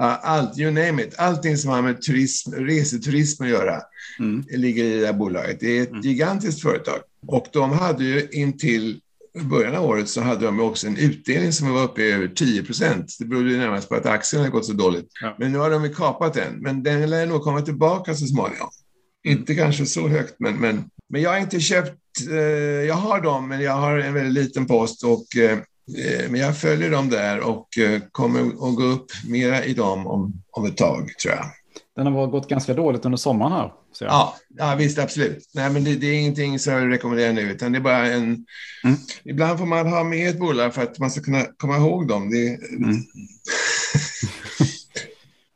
allt, 0.00 0.58
you 0.58 0.70
name 0.70 1.02
it. 1.02 1.14
Allting 1.18 1.56
som 1.56 1.70
har 1.70 1.82
med 1.82 2.02
turism, 2.02 2.52
reseturism 2.52 3.42
att 3.42 3.48
göra 3.48 3.82
mm. 4.18 4.44
ligger 4.50 4.84
i 4.84 5.00
det 5.00 5.06
här 5.06 5.12
bolaget. 5.12 5.60
Det 5.60 5.78
är 5.78 5.82
ett 5.82 5.90
mm. 5.90 6.00
gigantiskt 6.00 6.62
företag. 6.62 6.98
Och 7.26 7.46
de 7.52 7.72
hade 7.72 8.04
ju 8.04 8.28
intill 8.32 9.00
i 9.34 9.40
början 9.40 9.74
av 9.74 9.84
året 9.84 10.08
så 10.08 10.20
hade 10.20 10.44
de 10.44 10.60
också 10.60 10.86
en 10.86 10.96
utdelning 10.96 11.52
som 11.52 11.74
var 11.74 11.82
uppe 11.82 12.02
i 12.02 12.12
över 12.12 12.28
10 12.28 12.64
procent. 12.64 13.16
Det 13.18 13.24
berodde 13.24 13.56
närmast 13.56 13.88
på 13.88 13.94
att 13.94 14.06
aktien 14.06 14.42
hade 14.42 14.52
gått 14.52 14.66
så 14.66 14.72
dåligt. 14.72 15.08
Ja. 15.20 15.36
Men 15.38 15.52
nu 15.52 15.58
har 15.58 15.70
de 15.70 15.94
kapat 15.94 16.34
den. 16.34 16.54
Men 16.60 16.82
den 16.82 17.10
lär 17.10 17.26
nog 17.26 17.42
komma 17.42 17.62
tillbaka 17.62 18.14
så 18.14 18.26
småningom. 18.26 18.68
Inte 19.24 19.54
kanske 19.54 19.86
så 19.86 20.08
högt, 20.08 20.34
men, 20.38 20.56
men 20.56 20.84
Men 21.08 21.22
jag 21.22 21.30
har 21.30 21.38
inte 21.38 21.60
köpt, 21.60 21.98
eh, 22.30 22.38
jag 22.86 22.94
har 22.94 23.20
dem, 23.20 23.48
men 23.48 23.60
jag 23.60 23.72
har 23.72 23.98
en 23.98 24.14
väldigt 24.14 24.44
liten 24.44 24.66
post 24.66 25.04
och 25.04 25.36
eh, 25.36 25.58
eh, 25.98 26.30
men 26.30 26.40
jag 26.40 26.58
följer 26.58 26.90
dem 26.90 27.08
där 27.08 27.40
och 27.40 27.68
kommer 28.12 28.40
att 28.40 28.76
gå 28.76 28.82
upp 28.82 29.06
mera 29.28 29.64
i 29.64 29.74
dem 29.74 30.06
om, 30.06 30.42
om 30.50 30.66
ett 30.66 30.76
tag, 30.76 31.12
tror 31.22 31.34
jag. 31.34 31.46
Den 31.96 32.06
har 32.06 32.26
gått 32.26 32.48
ganska 32.48 32.74
dåligt 32.74 33.04
under 33.04 33.16
sommaren 33.16 33.52
här. 33.52 33.72
Ja, 34.00 34.36
ja, 34.48 34.74
visst, 34.74 34.98
absolut. 34.98 35.50
Nej, 35.54 35.70
men 35.70 35.84
det, 35.84 35.94
det, 35.94 36.06
är 36.06 36.20
ingenting 36.20 36.58
som 36.58 36.72
jag 36.72 36.90
rekommenderar 36.90 37.32
nu, 37.32 37.40
utan 37.40 37.72
det 37.72 37.78
är 37.78 37.82
bara 37.82 38.06
en... 38.06 38.46
Mm. 38.84 38.96
Ibland 39.24 39.58
får 39.58 39.66
man 39.66 39.86
ha 39.86 40.04
med 40.04 40.28
ett 40.28 40.38
bolag 40.38 40.74
för 40.74 40.82
att 40.82 40.98
man 40.98 41.10
ska 41.10 41.20
kunna 41.20 41.44
komma 41.56 41.76
ihåg 41.76 42.08
dem. 42.08 42.30
Det, 42.30 42.48
mm. 42.48 42.96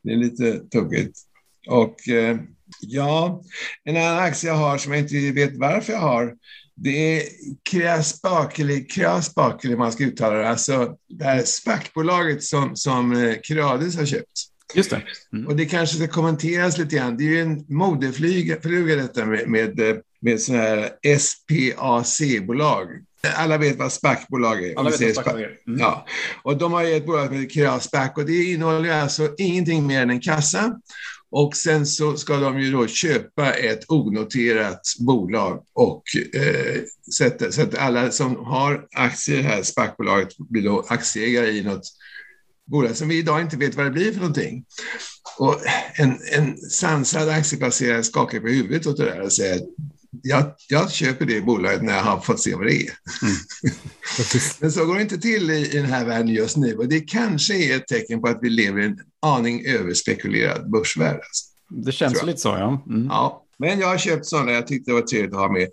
det 0.03 0.11
är 0.11 0.17
lite 0.17 0.59
tuggigt. 0.59 1.19
Och 1.67 2.09
eh, 2.09 2.37
ja, 2.81 3.43
en 3.83 3.97
annan 3.97 4.19
aktie 4.19 4.49
jag 4.49 4.57
har 4.57 4.77
som 4.77 4.91
jag 4.91 5.01
inte 5.01 5.31
vet 5.31 5.57
varför 5.57 5.93
jag 5.93 5.99
har, 5.99 6.35
det 6.75 7.17
är 7.17 7.23
Kreaspakeli, 7.69 8.81
Kreaspakeli 8.81 9.75
man 9.75 9.91
ska 9.91 10.03
uttala 10.03 10.35
det, 10.35 10.49
alltså 10.49 10.95
det 11.09 11.25
här 11.25 11.43
SPAC-bolaget 11.43 12.43
som, 12.43 12.75
som 12.75 13.13
eh, 13.13 13.35
Creades 13.43 13.97
har 13.97 14.05
köpt. 14.05 14.54
Just 14.73 14.89
det. 14.89 15.01
Mm. 15.33 15.47
Och 15.47 15.55
det 15.55 15.65
kanske 15.65 15.95
ska 15.95 16.07
kommenteras 16.07 16.77
lite 16.77 16.95
grann. 16.95 17.17
Det 17.17 17.23
är 17.23 17.29
ju 17.29 17.41
en 17.41 17.65
modefluga 17.67 18.95
detta 18.95 19.25
med, 19.25 19.47
med, 19.47 20.01
med 20.19 20.41
sådana 20.41 20.63
här 20.63 20.89
SPAC-bolag. 21.17 22.87
Alla 23.35 23.57
vet 23.57 23.77
vad 23.77 23.91
SPAC-bolag 23.91 24.63
är. 24.63 24.79
Alla 24.79 24.89
vet 24.89 25.15
vad 25.15 25.25
SPAC 25.25 25.33
är. 25.33 25.57
Mm. 25.67 25.79
Ja. 25.79 26.05
Och 26.43 26.57
de 26.57 26.73
har 26.73 26.83
ju 26.83 26.93
ett 26.93 27.05
bolag 27.05 27.27
som 27.27 27.35
heter 27.35 27.49
Creaspac 27.49 28.11
och 28.15 28.25
det 28.25 28.43
innehåller 28.43 29.01
alltså 29.01 29.35
ingenting 29.37 29.87
mer 29.87 30.01
än 30.01 30.09
en 30.09 30.21
kassa. 30.21 30.79
Och 31.31 31.55
sen 31.55 31.85
så 31.85 32.17
ska 32.17 32.37
de 32.37 32.59
ju 32.59 32.71
då 32.71 32.87
köpa 32.87 33.53
ett 33.53 33.91
onoterat 33.91 34.81
bolag 34.99 35.63
och 35.73 36.03
eh, 36.33 36.81
sätta, 37.17 37.51
så 37.51 37.61
att 37.61 37.77
alla 37.77 38.11
som 38.11 38.35
har 38.35 38.87
aktier 38.95 39.39
i 39.39 39.41
det 39.41 39.47
här 39.47 39.63
SPAC-bolaget 39.63 40.37
blir 40.37 40.63
då 40.63 40.85
aktieägare 40.87 41.47
i 41.47 41.63
något 41.63 41.83
bolag 42.65 42.95
som 42.95 43.07
vi 43.07 43.17
idag 43.17 43.41
inte 43.41 43.57
vet 43.57 43.75
vad 43.75 43.85
det 43.85 43.91
blir 43.91 44.11
för 44.11 44.19
någonting. 44.19 44.65
Och 45.37 45.55
en, 45.93 46.19
en 46.31 46.57
sansad 46.57 47.29
aktieplacerare 47.29 48.03
skakar 48.03 48.39
på 48.39 48.47
huvudet 48.47 48.87
åt 48.87 48.97
det 48.97 49.05
där 49.05 49.21
och 49.21 49.33
säger 49.33 49.61
jag, 50.23 50.53
jag 50.69 50.91
köper 50.91 51.25
det 51.25 51.41
bolaget 51.41 51.83
när 51.83 51.93
jag 51.93 52.03
har 52.03 52.19
fått 52.19 52.39
se 52.39 52.55
vad 52.55 52.65
det 52.65 52.75
är. 52.75 52.93
Mm. 53.21 53.35
Men 54.59 54.71
så 54.71 54.85
går 54.85 54.95
det 54.95 55.01
inte 55.01 55.17
till 55.17 55.51
i, 55.51 55.71
i 55.71 55.77
den 55.77 55.85
här 55.85 56.05
världen 56.05 56.27
just 56.27 56.57
nu 56.57 56.75
och 56.75 56.87
det 56.87 56.99
kanske 56.99 57.55
är 57.55 57.75
ett 57.75 57.87
tecken 57.87 58.21
på 58.21 58.27
att 58.27 58.39
vi 58.41 58.49
lever 58.49 58.81
i 58.81 58.85
en 58.85 58.99
aning 59.21 59.65
överspekulerad 59.65 60.71
börsvärld. 60.71 61.15
Alltså. 61.15 61.45
Det 61.69 61.91
känns 61.91 62.23
lite 62.23 62.39
så, 62.39 62.49
ja. 62.49 62.83
Mm. 62.89 63.05
Ja, 63.05 63.45
men 63.57 63.79
jag 63.79 63.87
har 63.87 63.97
köpt 63.97 64.25
sådana, 64.25 64.51
jag 64.51 64.67
tyckte 64.67 64.91
det 64.91 64.95
var 64.95 65.01
trevligt 65.01 65.33
att 65.33 65.39
ha 65.39 65.51
med. 65.51 65.69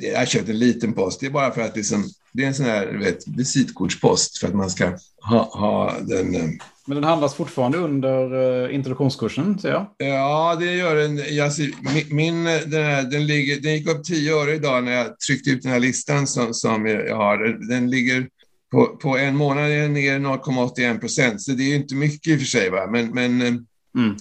Jag 0.00 0.18
har 0.18 0.26
köpt 0.26 0.48
en 0.48 0.58
liten 0.58 0.92
post, 0.92 1.20
det 1.20 1.26
är 1.26 1.30
bara 1.30 1.52
för 1.52 1.60
att 1.60 1.76
liksom, 1.76 2.04
det 2.36 2.42
är 2.42 2.46
en 2.46 2.54
sån 2.54 2.66
här 2.66 2.86
vet, 2.86 3.28
visitkortspost 3.28 4.38
för 4.38 4.48
att 4.48 4.54
man 4.54 4.70
ska 4.70 4.98
ha, 5.22 5.42
ha 5.42 5.94
den. 6.00 6.34
Eh, 6.34 6.42
men 6.88 6.94
den 6.94 7.04
handlas 7.04 7.34
fortfarande 7.34 7.78
under 7.78 8.34
uh, 8.34 8.74
introduktionskursen, 8.74 9.58
ser 9.58 9.70
jag? 9.70 9.86
Ja, 9.98 10.56
det 10.60 10.72
gör 10.72 10.96
den. 10.96 11.16
Jag, 11.34 11.52
min, 11.94 12.16
min, 12.16 12.44
den, 12.44 12.84
här, 12.84 13.02
den, 13.02 13.26
ligger, 13.26 13.60
den 13.60 13.72
gick 13.74 13.88
upp 13.88 14.04
10 14.04 14.34
öre 14.34 14.54
idag 14.54 14.84
när 14.84 14.92
jag 14.92 15.20
tryckte 15.20 15.50
ut 15.50 15.62
den 15.62 15.72
här 15.72 15.80
listan 15.80 16.26
som, 16.26 16.54
som 16.54 16.86
jag 16.86 17.16
har. 17.16 17.68
Den 17.68 17.90
ligger 17.90 18.28
på, 18.70 18.86
på 18.86 19.18
en 19.18 19.36
månad 19.36 19.70
är 19.70 19.82
den 19.82 19.92
ner 19.92 20.18
0,81 20.18 20.98
procent, 20.98 21.42
så 21.42 21.52
det 21.52 21.62
är 21.62 21.76
inte 21.76 21.94
mycket 21.94 22.32
i 22.32 22.36
och 22.36 22.38
för 22.38 22.46
sig. 22.46 22.70
Va? 22.70 22.86
Men, 22.90 23.10
men 23.10 23.42
eh, 23.42 23.48
mm. 23.48 24.16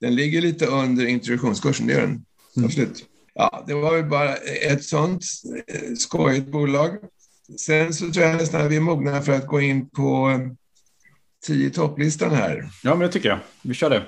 den 0.00 0.14
ligger 0.14 0.40
lite 0.40 0.66
under 0.66 1.06
introduktionskursen, 1.06 1.86
det 1.86 1.92
gör 1.92 2.00
den. 2.00 2.24
Mm. 2.56 2.66
Absolut. 2.66 3.04
Ja, 3.34 3.64
det 3.66 3.74
var 3.74 3.96
väl 3.96 4.04
bara 4.04 4.36
ett 4.36 4.84
sånt 4.84 5.24
skojigt 5.98 6.52
bolag. 6.52 6.90
Sen 7.58 7.94
så 7.94 8.12
tror 8.12 8.26
jag 8.26 8.36
nästan 8.36 8.60
att 8.60 8.70
vi 8.70 8.76
är 8.76 8.80
mogna 8.80 9.22
för 9.22 9.32
att 9.32 9.46
gå 9.46 9.60
in 9.60 9.88
på 9.90 10.40
tio 11.46 11.70
topplistan 11.70 12.34
här. 12.34 12.68
Ja, 12.82 12.90
men 12.90 13.00
det 13.00 13.08
tycker 13.08 13.28
jag. 13.28 13.38
Vi 13.62 13.74
kör 13.74 13.90
det. 13.90 14.02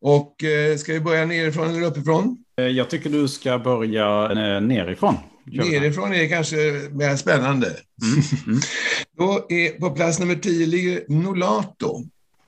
Och 0.00 0.44
eh, 0.44 0.76
ska 0.76 0.92
vi 0.92 1.00
börja 1.00 1.24
nerifrån 1.24 1.70
eller 1.70 1.82
uppifrån? 1.82 2.44
Eh, 2.58 2.66
jag 2.66 2.90
tycker 2.90 3.10
du 3.10 3.28
ska 3.28 3.58
börja 3.58 4.30
eh, 4.30 4.60
nerifrån. 4.60 5.14
Nerifrån 5.44 6.14
är 6.14 6.28
kanske 6.28 6.56
mer 6.92 7.16
spännande. 7.16 7.66
Mm. 7.66 8.22
Mm. 8.46 8.60
Då 9.18 9.46
är, 9.48 9.80
på 9.80 9.90
plats 9.90 10.18
nummer 10.18 10.34
tio 10.34 10.66
ligger 10.66 11.04
Nolato. 11.08 12.04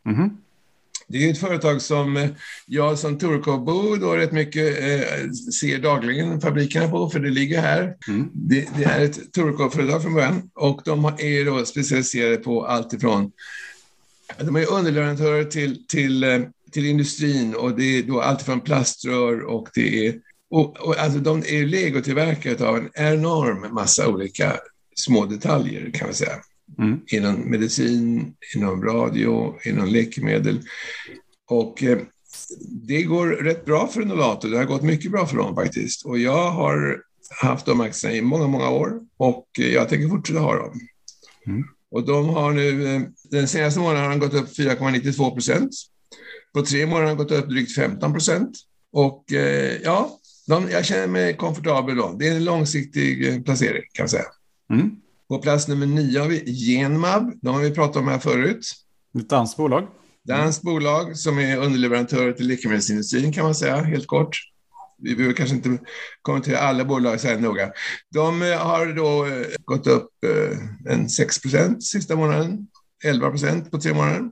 Mm. 0.07 0.31
Det 1.09 1.27
är 1.27 1.31
ett 1.31 1.39
företag 1.39 1.83
som 1.83 2.17
eh, 2.17 2.29
jag 2.67 2.99
som 2.99 3.19
Torekov-bo 3.19 3.97
då 3.97 4.17
rätt 4.17 4.33
mycket 4.33 4.79
eh, 4.79 5.31
ser 5.61 5.79
dagligen 5.79 6.41
fabrikerna 6.41 6.89
på, 6.89 7.11
för 7.11 7.21
det 7.21 7.31
ligger 7.31 7.61
här. 7.61 7.97
Mm. 8.09 8.31
Det, 8.33 8.69
det, 8.77 8.85
är 8.85 9.05
ett 9.05 9.33
Torekov-företag 9.33 10.03
från 10.03 10.15
början 10.15 10.51
och 10.55 10.81
de 10.85 11.05
är 11.05 11.45
då 11.45 11.65
specialiserade 11.65 12.37
på 12.37 12.67
allt 12.67 12.93
ifrån 12.93 13.33
de 14.37 14.57
är 14.57 14.73
underleverantörer 14.73 15.45
till, 15.45 15.87
till, 15.87 16.25
eh, 16.25 16.41
till 16.71 16.87
industrin 16.87 17.55
och 17.55 17.77
det 17.77 17.99
är 17.99 18.03
då 18.03 18.21
allt 18.21 18.43
från 18.43 18.61
plaströr 18.61 19.41
och 19.41 19.69
det 19.75 20.07
är 20.07 20.15
och, 20.51 20.77
och 20.77 20.99
alltså 20.99 21.19
de 21.19 21.39
är 21.39 21.67
legotillverkare 21.67 22.69
av 22.69 22.77
en 22.77 22.91
enorm 22.95 23.75
massa 23.75 24.09
olika 24.09 24.57
små 24.97 25.27
detaljer 25.27 25.91
kan 25.91 26.07
man 26.07 26.15
säga. 26.15 26.37
Mm. 26.79 27.01
Inom 27.07 27.51
medicin, 27.51 28.35
inom 28.57 28.85
radio, 28.85 29.59
inom 29.65 29.89
läkemedel. 29.89 30.61
Och 31.51 31.83
eh, 31.83 31.99
det 32.71 33.03
går 33.03 33.27
rätt 33.27 33.65
bra 33.65 33.87
för 33.87 34.05
Nolato. 34.05 34.49
Det 34.49 34.57
har 34.57 34.65
gått 34.65 34.83
mycket 34.83 35.11
bra 35.11 35.27
för 35.27 35.37
dem 35.37 35.55
faktiskt. 35.55 36.07
Och 36.07 36.19
jag 36.19 36.51
har 36.51 37.03
haft 37.41 37.67
de 37.67 37.81
aktierna 37.81 38.17
i 38.17 38.23
många, 38.23 38.47
många 38.47 38.71
år 38.71 39.01
och 39.17 39.49
jag 39.55 39.89
tänker 39.89 40.09
fortsätta 40.09 40.41
ha 40.41 40.57
dem. 40.57 40.81
Mm. 41.47 41.65
Och 41.91 42.07
de 42.07 42.29
har 42.29 42.53
nu, 42.53 42.95
eh, 42.95 43.03
den 43.31 43.49
senaste 43.49 43.81
månaden 43.81 44.03
har 44.03 44.11
de 44.11 44.19
gått 44.19 44.35
upp 44.35 44.57
4,92 44.57 45.31
procent. 45.31 45.71
På 46.55 46.63
tre 46.63 46.87
månader 46.87 47.07
har 47.07 47.17
de 47.17 47.23
gått 47.25 47.33
upp 47.33 47.49
drygt 47.49 47.75
15 47.75 48.13
procent. 48.13 48.57
Och 48.93 49.33
eh, 49.33 49.81
ja, 49.83 50.19
de, 50.47 50.71
jag 50.71 50.85
känner 50.85 51.07
mig 51.07 51.37
komfortabel 51.37 51.97
då. 51.97 52.17
Det 52.19 52.29
är 52.29 52.37
en 52.37 52.45
långsiktig 52.45 53.29
eh, 53.29 53.43
placering 53.43 53.83
kan 53.93 54.03
man 54.03 54.09
säga. 54.09 54.25
Mm. 54.73 54.91
På 55.29 55.39
plats 55.39 55.69
nummer 55.69 55.87
nio 55.87 56.21
har 56.21 56.29
vi 56.29 56.53
Genmab. 56.53 57.33
De 57.43 57.55
har 57.55 57.63
vi 57.63 57.71
pratat 57.71 57.97
om 57.97 58.09
här 58.09 58.19
förut. 58.19 58.73
Ett 59.19 59.29
danskt 59.29 59.57
bolag. 59.57 59.89
Danskt 60.25 60.63
bolag 60.63 61.17
som 61.17 61.39
är 61.39 61.57
underleverantör 61.57 62.33
till 62.33 62.47
läkemedelsindustrin 62.49 63.33
kan 63.33 63.45
man 63.45 63.55
säga, 63.55 63.77
helt 63.77 64.07
kort. 64.07 64.37
Vi 64.99 65.17
behöver 65.17 65.35
kanske 65.35 65.57
inte 65.57 65.79
kommentera 66.23 66.59
alla 66.59 66.85
bolag 66.85 67.21
så 67.21 67.29
här 67.29 67.39
noga. 67.39 67.73
De 68.15 68.43
eh, 68.43 68.59
har 68.59 68.87
då 68.87 69.27
eh, 69.27 69.47
gått 69.65 69.87
upp 69.87 70.11
eh, 70.27 70.93
en 70.93 71.09
6 71.09 71.43
procent 71.43 71.85
sista 71.85 72.17
månaden, 72.17 72.67
11 73.05 73.31
procent 73.31 73.71
på 73.71 73.81
tre 73.81 73.95
månader. 73.95 74.31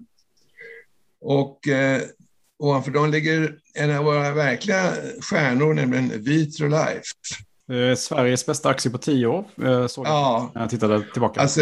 Och 1.21 1.69
eh, 1.69 2.03
ovanför 2.59 2.91
dem 2.91 3.11
ligger 3.11 3.59
en 3.75 3.97
av 3.97 4.05
våra 4.05 4.33
verkliga 4.33 4.93
stjärnor, 5.21 5.75
nämligen 5.75 6.23
Vitrolife. 6.23 7.03
Eh, 7.71 7.97
Sveriges 7.97 8.47
bästa 8.47 8.69
aktie 8.69 8.91
på 8.91 8.99
tio 8.99 9.27
år, 9.27 9.45
eh, 9.63 9.87
såg 9.87 10.07
ja, 10.07 10.41
jag 10.43 10.55
när 10.55 10.63
jag 10.63 10.71
tittade 10.71 11.03
tillbaka. 11.13 11.41
Alltså, 11.41 11.61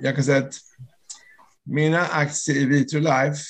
jag 0.00 0.14
kan 0.14 0.24
säga 0.24 0.38
att 0.38 0.54
mina 1.64 2.06
aktier 2.06 2.56
i 2.56 2.64
Vitrolife, 2.64 3.42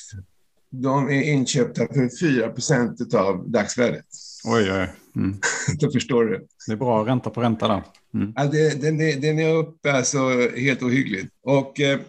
de 0.71 1.09
är 1.09 1.23
inköpta 1.23 1.87
för 1.87 2.19
4 2.21 2.49
procent 2.49 3.15
av 3.15 3.51
dagsvärdet. 3.51 4.05
Oj, 4.45 4.73
oj. 4.73 4.89
Mm. 5.17 5.41
Då 5.79 5.91
förstår 5.91 6.25
du. 6.25 6.47
Det 6.67 6.73
är 6.73 6.77
bra 6.77 7.07
ränta 7.07 7.31
på 7.31 7.41
ränta 7.41 7.69
där. 7.69 7.83
Mm. 8.15 8.33
Ja, 8.37 8.45
det, 8.45 8.83
den, 8.83 9.01
är, 9.01 9.21
den 9.21 9.39
är 9.39 9.55
uppe 9.55 9.93
alltså 9.93 10.19
helt 10.57 10.83
ohyggligt. 10.83 11.29
Och, 11.43 11.81
eh, 11.81 12.01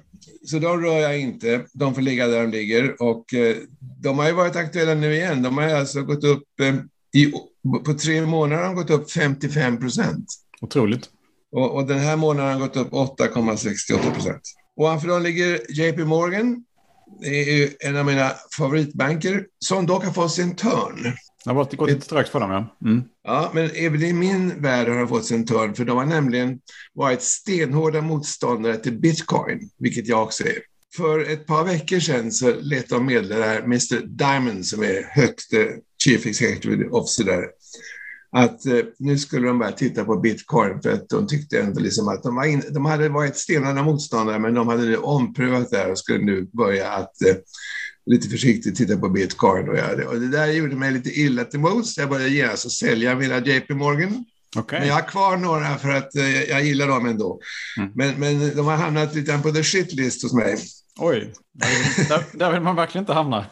så 0.45 0.59
de 0.59 0.81
rör 0.81 0.97
jag 0.97 1.19
inte. 1.19 1.65
De 1.73 1.95
får 1.95 2.01
ligga 2.01 2.27
där 2.27 2.41
de 2.41 2.51
ligger. 2.51 3.01
Och 3.01 3.33
eh, 3.33 3.55
de 3.79 4.19
har 4.19 4.27
ju 4.27 4.33
varit 4.33 4.55
aktuella 4.55 4.93
nu 4.93 5.13
igen. 5.13 5.41
De 5.41 5.57
har 5.57 5.63
alltså 5.63 6.03
gått 6.03 6.23
upp 6.23 6.59
eh, 6.61 6.75
i, 7.13 7.31
på 7.85 7.93
tre 7.93 8.25
månader 8.25 8.63
har 8.63 8.69
de 8.69 8.75
gått 8.75 8.89
upp 8.89 9.11
55 9.11 9.79
procent. 9.79 10.25
Otroligt. 10.61 11.09
Och, 11.51 11.75
och, 11.75 11.87
den 11.87 11.99
här 11.99 12.17
månaden 12.17 12.53
har 12.53 12.67
gått 12.67 12.77
upp 12.77 12.91
8,68 12.91 14.13
procent. 14.13 14.41
Ovanför 14.75 15.07
dem 15.07 15.23
ligger 15.23 15.71
JP 15.71 16.05
Morgan. 16.05 16.63
Det 17.21 17.63
är 17.63 17.69
en 17.79 17.97
av 17.97 18.05
mina 18.05 18.31
favoritbanker 18.57 19.45
som 19.59 19.85
dock 19.85 20.05
har 20.05 20.11
fått 20.11 20.31
sin 20.31 20.55
törn. 20.55 21.13
Det 21.43 21.49
har 21.49 21.55
gått 21.55 21.89
lite 21.89 22.07
trögt 22.07 22.29
för 22.29 22.39
dem, 22.39 22.51
ja. 22.51 22.89
Mm. 22.89 23.03
Ja, 23.23 23.51
men 23.53 23.69
även 23.73 24.03
i 24.03 24.13
min 24.13 24.61
värld 24.61 24.87
har 24.87 24.97
de 24.97 25.07
fått 25.07 25.25
sin 25.25 25.45
törn, 25.45 25.75
för 25.75 25.85
de 25.85 25.97
har 25.97 26.05
nämligen 26.05 26.59
varit 26.93 27.21
stenhårda 27.21 28.01
motståndare 28.01 28.77
till 28.77 28.99
bitcoin, 28.99 29.69
vilket 29.79 30.07
jag 30.07 30.23
också 30.23 30.43
är. 30.43 30.57
För 30.97 31.31
ett 31.31 31.45
par 31.45 31.63
veckor 31.63 31.99
sedan 31.99 32.31
så 32.31 32.53
lät 32.61 32.89
de 32.89 33.05
meddela 33.05 33.55
Mr 33.55 34.05
Diamond, 34.05 34.65
som 34.65 34.83
är 34.83 35.03
högste 35.11 35.67
chief 36.03 36.25
executive 36.25 36.85
officer 36.89 37.23
där, 37.23 37.45
att 38.31 38.65
eh, 38.65 38.79
nu 38.99 39.17
skulle 39.17 39.47
de 39.47 39.59
börja 39.59 39.71
titta 39.71 40.05
på 40.05 40.19
bitcoin 40.19 40.81
för 40.81 40.93
att 40.93 41.09
de 41.09 41.27
tyckte 41.27 41.59
ändå 41.59 41.79
liksom 41.79 42.07
att 42.07 42.23
de, 42.23 42.35
var 42.35 42.45
in, 42.45 42.63
de 42.71 42.85
hade 42.85 43.09
varit 43.09 43.35
stenhårda 43.35 43.83
motståndare 43.83 44.39
men 44.39 44.53
de 44.53 44.67
hade 44.67 44.97
omprövat 44.97 45.71
det 45.71 45.85
och 45.85 45.99
skulle 45.99 46.25
nu 46.25 46.49
börja 46.53 46.89
att 46.91 47.21
eh, 47.21 47.35
lite 48.05 48.29
försiktigt 48.29 48.75
titta 48.75 48.97
på 48.97 49.09
bitcoin. 49.09 49.69
Och, 49.69 49.77
jag, 49.77 50.07
och 50.07 50.19
det 50.19 50.27
där 50.27 50.47
gjorde 50.47 50.75
mig 50.75 50.91
lite 50.91 51.19
illa 51.19 51.43
till 51.43 51.59
mods. 51.59 51.97
Jag 51.97 52.09
började 52.09 52.29
genast 52.29 52.71
sälja 52.71 53.15
mina 53.15 53.39
JP 53.39 53.73
Morgan. 53.73 54.25
Okay. 54.57 54.79
Men 54.79 54.87
jag 54.87 54.95
har 54.95 55.07
kvar 55.07 55.37
några 55.37 55.77
för 55.77 55.89
att 55.89 56.15
eh, 56.15 56.43
jag 56.43 56.65
gillar 56.65 56.87
dem 56.87 57.05
ändå. 57.05 57.39
Mm. 57.77 57.91
Men, 57.95 58.19
men 58.19 58.55
de 58.55 58.65
har 58.65 58.75
hamnat 58.75 59.15
lite 59.15 59.39
på 59.43 59.51
the 59.51 59.63
shit 59.63 59.93
list 59.93 60.23
hos 60.23 60.33
mig. 60.33 60.57
Oj, 60.97 61.33
där, 61.53 62.37
där 62.37 62.51
vill 62.51 62.61
man 62.61 62.75
verkligen 62.75 63.03
inte 63.03 63.13
hamna. 63.13 63.45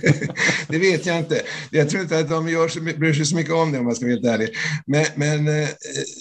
det 0.68 0.78
vet 0.78 1.06
jag 1.06 1.18
inte. 1.18 1.42
Jag 1.70 1.90
tror 1.90 2.02
inte 2.02 2.18
att 2.18 2.28
de 2.28 2.48
gör 2.48 2.68
så, 2.68 2.80
bryr 2.80 3.12
sig 3.12 3.26
så 3.26 3.36
mycket 3.36 3.54
om 3.54 3.72
det 3.72 3.78
om 3.78 3.84
man 3.84 3.94
ska 3.94 4.04
vara 4.04 4.14
helt 4.14 4.26
ärlig. 4.26 4.48
Men, 4.86 5.06
men 5.16 5.48
eh, 5.48 5.68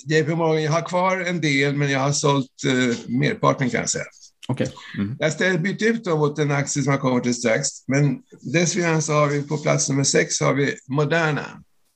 JP 0.05 0.35
Morgan, 0.35 0.63
jag 0.63 0.71
har 0.71 0.81
kvar 0.81 1.19
en 1.19 1.41
del, 1.41 1.75
men 1.75 1.91
jag 1.91 1.99
har 1.99 2.11
sålt 2.11 2.63
eh, 2.65 2.97
merparten 3.07 3.69
kan 3.69 3.79
jag 3.79 3.89
säga. 3.89 4.05
Okay. 4.47 4.67
Mm. 4.97 5.15
Jag 5.19 5.29
har 5.29 5.57
bytt 5.57 5.81
ut 5.81 6.03
dem 6.03 6.19
mot 6.19 6.39
en 6.39 6.51
aktie 6.51 6.83
som 6.83 6.91
jag 6.91 7.01
kommer 7.01 7.19
till 7.19 7.35
strax. 7.35 7.67
Men 7.87 8.19
dessförinnan 8.53 9.01
så 9.01 9.13
har 9.13 9.27
vi 9.27 9.43
på 9.43 9.57
plats 9.57 9.89
nummer 9.89 10.03
sex 10.03 10.39
har 10.41 10.53
vi 10.53 10.75
Moderna. 10.87 11.45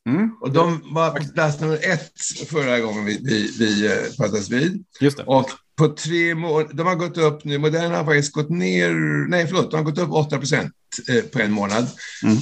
Mm. 0.09 0.31
Och 0.41 0.51
de 0.51 0.93
var 0.93 1.11
på 1.11 1.33
plats 1.33 1.59
nummer 1.59 1.79
ett 1.81 2.11
förra 2.47 2.79
gången 2.79 3.05
vi, 3.05 3.19
vi, 3.23 3.51
vi 3.59 3.85
eh, 3.85 4.15
pratades 4.17 4.49
vid. 4.49 4.85
Just 4.99 5.17
det. 5.17 5.23
Och 5.23 5.49
på 5.81 5.87
tre 5.87 6.35
månader, 6.35 6.73
de 6.73 6.87
har 6.87 6.95
gått 6.95 7.17
upp 7.17 7.43
nu, 7.43 7.57
Moderna 7.57 7.97
har 7.97 8.05
faktiskt 8.05 8.33
gått 8.33 8.49
ner, 8.49 8.93
nej 9.29 9.47
förlåt, 9.47 9.71
de 9.71 9.77
har 9.77 9.83
gått 9.83 9.97
upp 9.97 10.11
8 10.11 10.37
procent 10.37 10.73
eh, 11.09 11.23
på 11.23 11.39
en 11.39 11.51
månad. 11.51 11.87
Mm. 12.23 12.37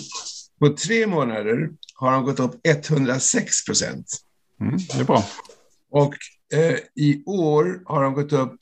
På 0.60 0.69
tre 0.69 1.08
månader 1.08 1.69
har 1.93 2.12
de 2.12 2.24
gått 2.24 2.39
upp 2.39 2.55
106 2.63 3.65
procent. 3.65 4.05
Mm, 4.62 4.77
det 4.77 5.00
är 5.00 5.03
bra. 5.03 5.25
Och 5.91 6.13
eh, 6.53 6.75
i 6.96 7.24
år 7.25 7.81
har 7.86 8.03
de 8.03 8.13
gått 8.13 8.34
upp, 8.34 8.58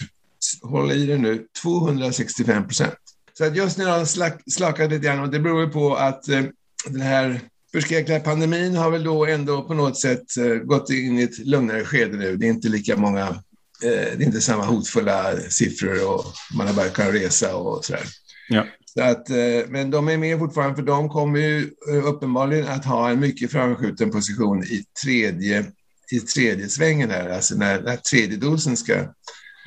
håll 0.62 0.92
i 0.92 1.06
det 1.06 1.18
nu, 1.18 1.48
265 1.62 2.68
procent. 2.68 2.96
Så 3.34 3.46
att 3.46 3.56
just 3.56 3.78
nu 3.78 3.86
har 3.86 3.98
de 3.98 4.06
slakat 4.52 4.90
lite 4.90 5.06
grann 5.06 5.20
och 5.20 5.30
det 5.30 5.40
beror 5.40 5.68
på 5.68 5.96
att 5.96 6.30
eh, 6.30 6.44
den 6.86 7.02
här 7.02 7.42
förskräckliga 7.72 8.20
pandemin 8.20 8.76
har 8.76 8.92
väl 8.92 9.04
då 9.04 9.26
ändå 9.26 9.64
på 9.64 9.74
något 9.74 10.00
sätt 10.00 10.38
eh, 10.38 10.56
gått 10.56 10.90
in 10.90 11.20
i 11.20 11.24
ett 11.24 11.40
lugnare 11.40 11.84
skede 11.84 12.18
nu. 12.18 12.38
Det 12.38 12.46
är 12.46 12.50
inte 12.50 12.70
lika 12.70 12.98
många, 12.98 13.44
det 13.82 14.14
är 14.14 14.22
inte 14.22 14.42
samma 14.42 14.66
hotfulla 14.66 15.38
siffror 15.50 16.14
och 16.14 16.26
man 16.54 16.68
har 16.68 16.74
börjat 16.74 16.94
kunna 16.94 17.12
resa 17.12 17.56
och 17.56 17.86
sådär. 17.86 18.04
Ja. 18.50 18.66
Så 18.86 19.02
att, 19.02 19.30
eh, 19.30 19.68
men 19.68 19.92
de 19.92 20.08
är 20.08 20.18
med 20.18 20.40
fortfarande 20.40 20.76
för 20.76 20.84
de 20.84 21.10
kommer 21.10 21.40
ju 21.40 21.72
eh, 21.92 22.08
uppenbarligen 22.08 22.68
att 22.68 22.86
ha 22.86 23.10
en 23.10 23.20
mycket 23.20 23.52
framskjuten 23.52 24.12
position 24.12 24.64
i 24.64 24.84
tredje, 25.04 25.66
i 26.12 26.20
tredje 26.20 26.70
svängen 26.70 27.10
här, 27.10 27.30
alltså 27.30 27.56
när, 27.56 27.82
när 27.82 27.98
tredje 27.98 28.38
dosen 28.38 28.78
ska 28.78 28.94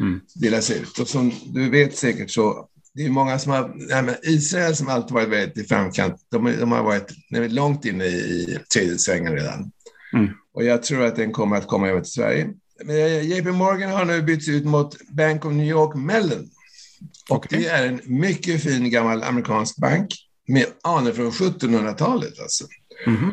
Mm. 0.00 0.20
delas 0.34 0.70
ut. 0.70 0.98
Och 0.98 1.08
som 1.08 1.32
du 1.46 1.70
vet 1.70 1.96
säkert 1.96 2.30
så 2.30 2.68
det 2.94 3.04
är 3.04 3.10
många 3.10 3.38
som 3.38 3.52
har, 3.52 3.72
nej, 4.02 4.18
Israel 4.22 4.76
som 4.76 4.88
alltid 4.88 5.14
varit 5.14 5.28
väldigt 5.28 5.64
i 5.64 5.68
framkant, 5.68 6.14
de, 6.30 6.44
de 6.60 6.72
har 6.72 6.82
varit 6.82 7.12
långt 7.30 7.84
inne 7.84 8.04
i, 8.04 8.18
i 8.18 8.58
tredje 8.74 8.98
svängen 8.98 9.32
redan. 9.32 9.70
Mm. 10.12 10.28
Och 10.54 10.64
jag 10.64 10.82
tror 10.82 11.04
att 11.04 11.16
den 11.16 11.32
kommer 11.32 11.56
att 11.56 11.66
komma 11.66 11.88
över 11.88 12.00
till 12.00 12.12
Sverige. 12.12 12.48
JP 13.22 13.52
Morgan 13.52 13.90
har 13.90 14.04
nu 14.04 14.22
bytts 14.22 14.48
ut 14.48 14.64
mot 14.64 14.96
Bank 15.08 15.44
of 15.44 15.52
New 15.52 15.66
York 15.66 15.94
Mellon. 15.96 16.50
Och 17.30 17.36
Okej. 17.36 17.58
det 17.58 17.66
är 17.68 17.86
en 17.86 18.00
mycket 18.04 18.62
fin 18.62 18.90
gammal 18.90 19.22
amerikansk 19.22 19.76
bank 19.76 20.14
med 20.48 20.66
anor 20.82 21.12
från 21.12 21.30
1700-talet 21.30 22.40
alltså. 22.40 22.64
Mhm. 23.06 23.30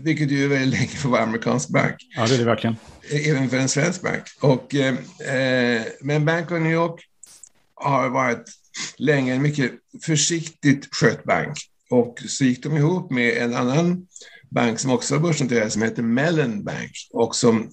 Vilket 0.00 0.30
ju 0.30 0.44
är 0.44 0.48
väldigt 0.48 0.80
länge 0.80 0.88
för 0.90 1.08
att 1.08 1.12
vara 1.12 1.22
amerikansk 1.22 1.68
bank 1.68 1.94
Ja, 2.16 2.26
det 2.26 2.34
är 2.34 2.38
det 2.38 2.44
verkligen. 2.44 2.76
även 3.10 3.50
för 3.50 3.56
en 3.56 3.68
svensk 3.68 4.02
bank. 4.02 4.22
Och, 4.40 4.74
eh, 4.74 4.94
eh, 5.34 5.82
men 6.00 6.24
Bank 6.24 6.50
of 6.50 6.60
New 6.60 6.72
York 6.72 7.00
har 7.74 8.08
varit 8.08 8.44
länge 8.96 9.34
en 9.34 9.42
mycket 9.42 9.72
försiktigt 10.02 10.88
skött 10.94 11.24
bank. 11.24 11.58
Och 11.90 12.18
så 12.28 12.44
gick 12.44 12.62
de 12.62 12.76
ihop 12.76 13.10
med 13.10 13.36
en 13.42 13.54
annan 13.54 14.06
bank 14.50 14.78
som 14.78 14.90
också 14.90 15.14
var 15.14 15.22
börsnoterad 15.22 15.72
som 15.72 15.82
heter 15.82 16.02
Mellon 16.02 16.64
Bank 16.64 16.92
och 17.12 17.34
som 17.36 17.70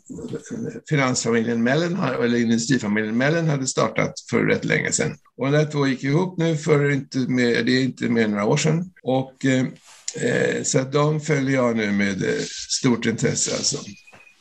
finansfamiljen 0.89 1.63
Mellon, 1.63 1.99
eller 2.23 2.37
industrifamiljen 2.37 3.17
Mellon 3.17 3.49
hade 3.49 3.67
startat 3.67 4.13
för 4.29 4.39
rätt 4.39 4.65
länge 4.65 4.91
sedan. 4.91 5.17
Och 5.37 5.45
de 5.45 5.51
där 5.51 5.65
två 5.65 5.87
gick 5.87 6.03
ihop 6.03 6.37
nu 6.37 6.57
för 6.57 6.91
inte 6.91 7.17
med, 7.17 7.65
det 7.65 7.71
är 7.71 7.83
inte 7.83 8.09
mer 8.09 8.23
än 8.23 8.31
några 8.31 8.45
år 8.45 8.57
sedan. 8.57 8.91
Och, 9.03 9.45
eh, 9.45 9.65
eh, 10.21 10.63
så 10.63 10.79
att 10.79 10.91
de 10.91 11.21
följer 11.21 11.55
jag 11.55 11.77
nu 11.77 11.91
med 11.91 12.23
eh, 12.23 12.41
stort 12.69 13.05
intresse. 13.05 13.51
Alltså. 13.51 13.77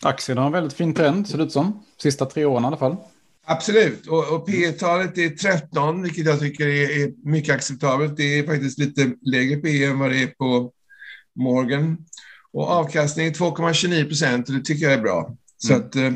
Aktien 0.03 0.39
har 0.39 0.47
en 0.47 0.53
väldigt 0.53 0.73
fin 0.73 0.95
trend, 0.95 1.29
ser 1.29 1.39
det 1.39 1.45
ut 1.45 1.53
som. 1.53 1.85
Sista 2.03 2.27
tre 2.27 2.45
åren 2.45 2.65
i 2.65 2.67
alla 2.67 2.77
fall. 2.77 2.97
Absolut, 3.47 4.07
och, 4.07 4.35
och 4.35 4.47
P 4.47 4.73
talet 4.73 5.19
är 5.19 5.29
13, 5.29 6.03
vilket 6.03 6.27
jag 6.27 6.41
tycker 6.41 6.67
är, 6.67 7.03
är 7.03 7.29
mycket 7.29 7.55
acceptabelt. 7.55 8.17
Det 8.17 8.39
är 8.39 8.47
faktiskt 8.47 8.79
lite 8.79 9.13
lägre 9.23 9.57
P 9.57 9.85
än 9.85 9.99
vad 9.99 10.11
det 10.11 10.23
är 10.23 10.27
på 10.27 10.73
Morgan. 11.37 11.99
Och 12.53 12.69
avkastningen 12.69 13.33
är 13.33 13.37
2,29 13.37 14.05
procent 14.09 14.49
och 14.49 14.55
det 14.55 14.61
tycker 14.65 14.85
jag 14.85 14.93
är 14.93 15.01
bra. 15.03 15.37
Så 15.59 15.73
Mm. 15.75 15.87
att 15.87 15.97
eh, 15.97 16.13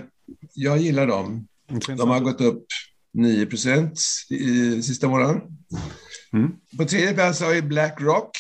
jag 0.54 0.78
gillar 0.78 1.06
dem. 1.06 1.48
De 1.96 2.10
har 2.10 2.20
gått 2.20 2.40
upp 2.40 2.64
9 3.14 3.46
procent 3.46 4.00
i 4.30 4.82
sista 4.82 5.08
månaden. 5.08 5.40
Mm. 6.32 6.50
På 6.78 6.84
tredje 6.84 7.14
plats 7.14 7.40
har 7.40 7.50
vi 7.54 7.62
Blackrock. 7.62 8.30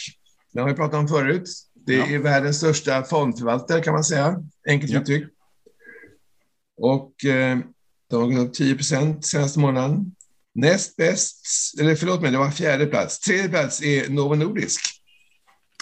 Det 0.52 0.60
har 0.60 0.68
vi 0.68 0.74
pratat 0.74 0.94
om 1.00 1.08
förut. 1.08 1.48
Det 1.86 1.94
Ja. 1.94 2.06
är 2.06 2.18
världens 2.18 2.56
största 2.56 3.02
fondförvaltare 3.04 3.80
kan 3.82 3.94
man 3.94 4.04
säga, 4.04 4.42
enkelt 4.68 4.92
Ja. 4.92 5.00
uttryckt. 5.00 5.28
Och 6.80 7.24
eh, 7.24 7.58
de 8.10 8.22
har 8.22 8.28
gått 8.28 8.48
upp 8.48 8.54
10 8.54 8.74
procent 8.74 9.26
senaste 9.26 9.58
månaden. 9.58 10.14
Näst 10.54 10.96
bäst, 10.96 11.40
eller 11.80 11.94
förlåt 11.94 12.22
mig, 12.22 12.30
det 12.32 12.38
var 12.38 12.50
fjärde 12.50 12.86
plats. 12.86 13.18
Tredje 13.20 13.48
plats 13.48 13.82
är 13.82 14.08
Novo 14.08 14.34
Nordisk. 14.34 14.80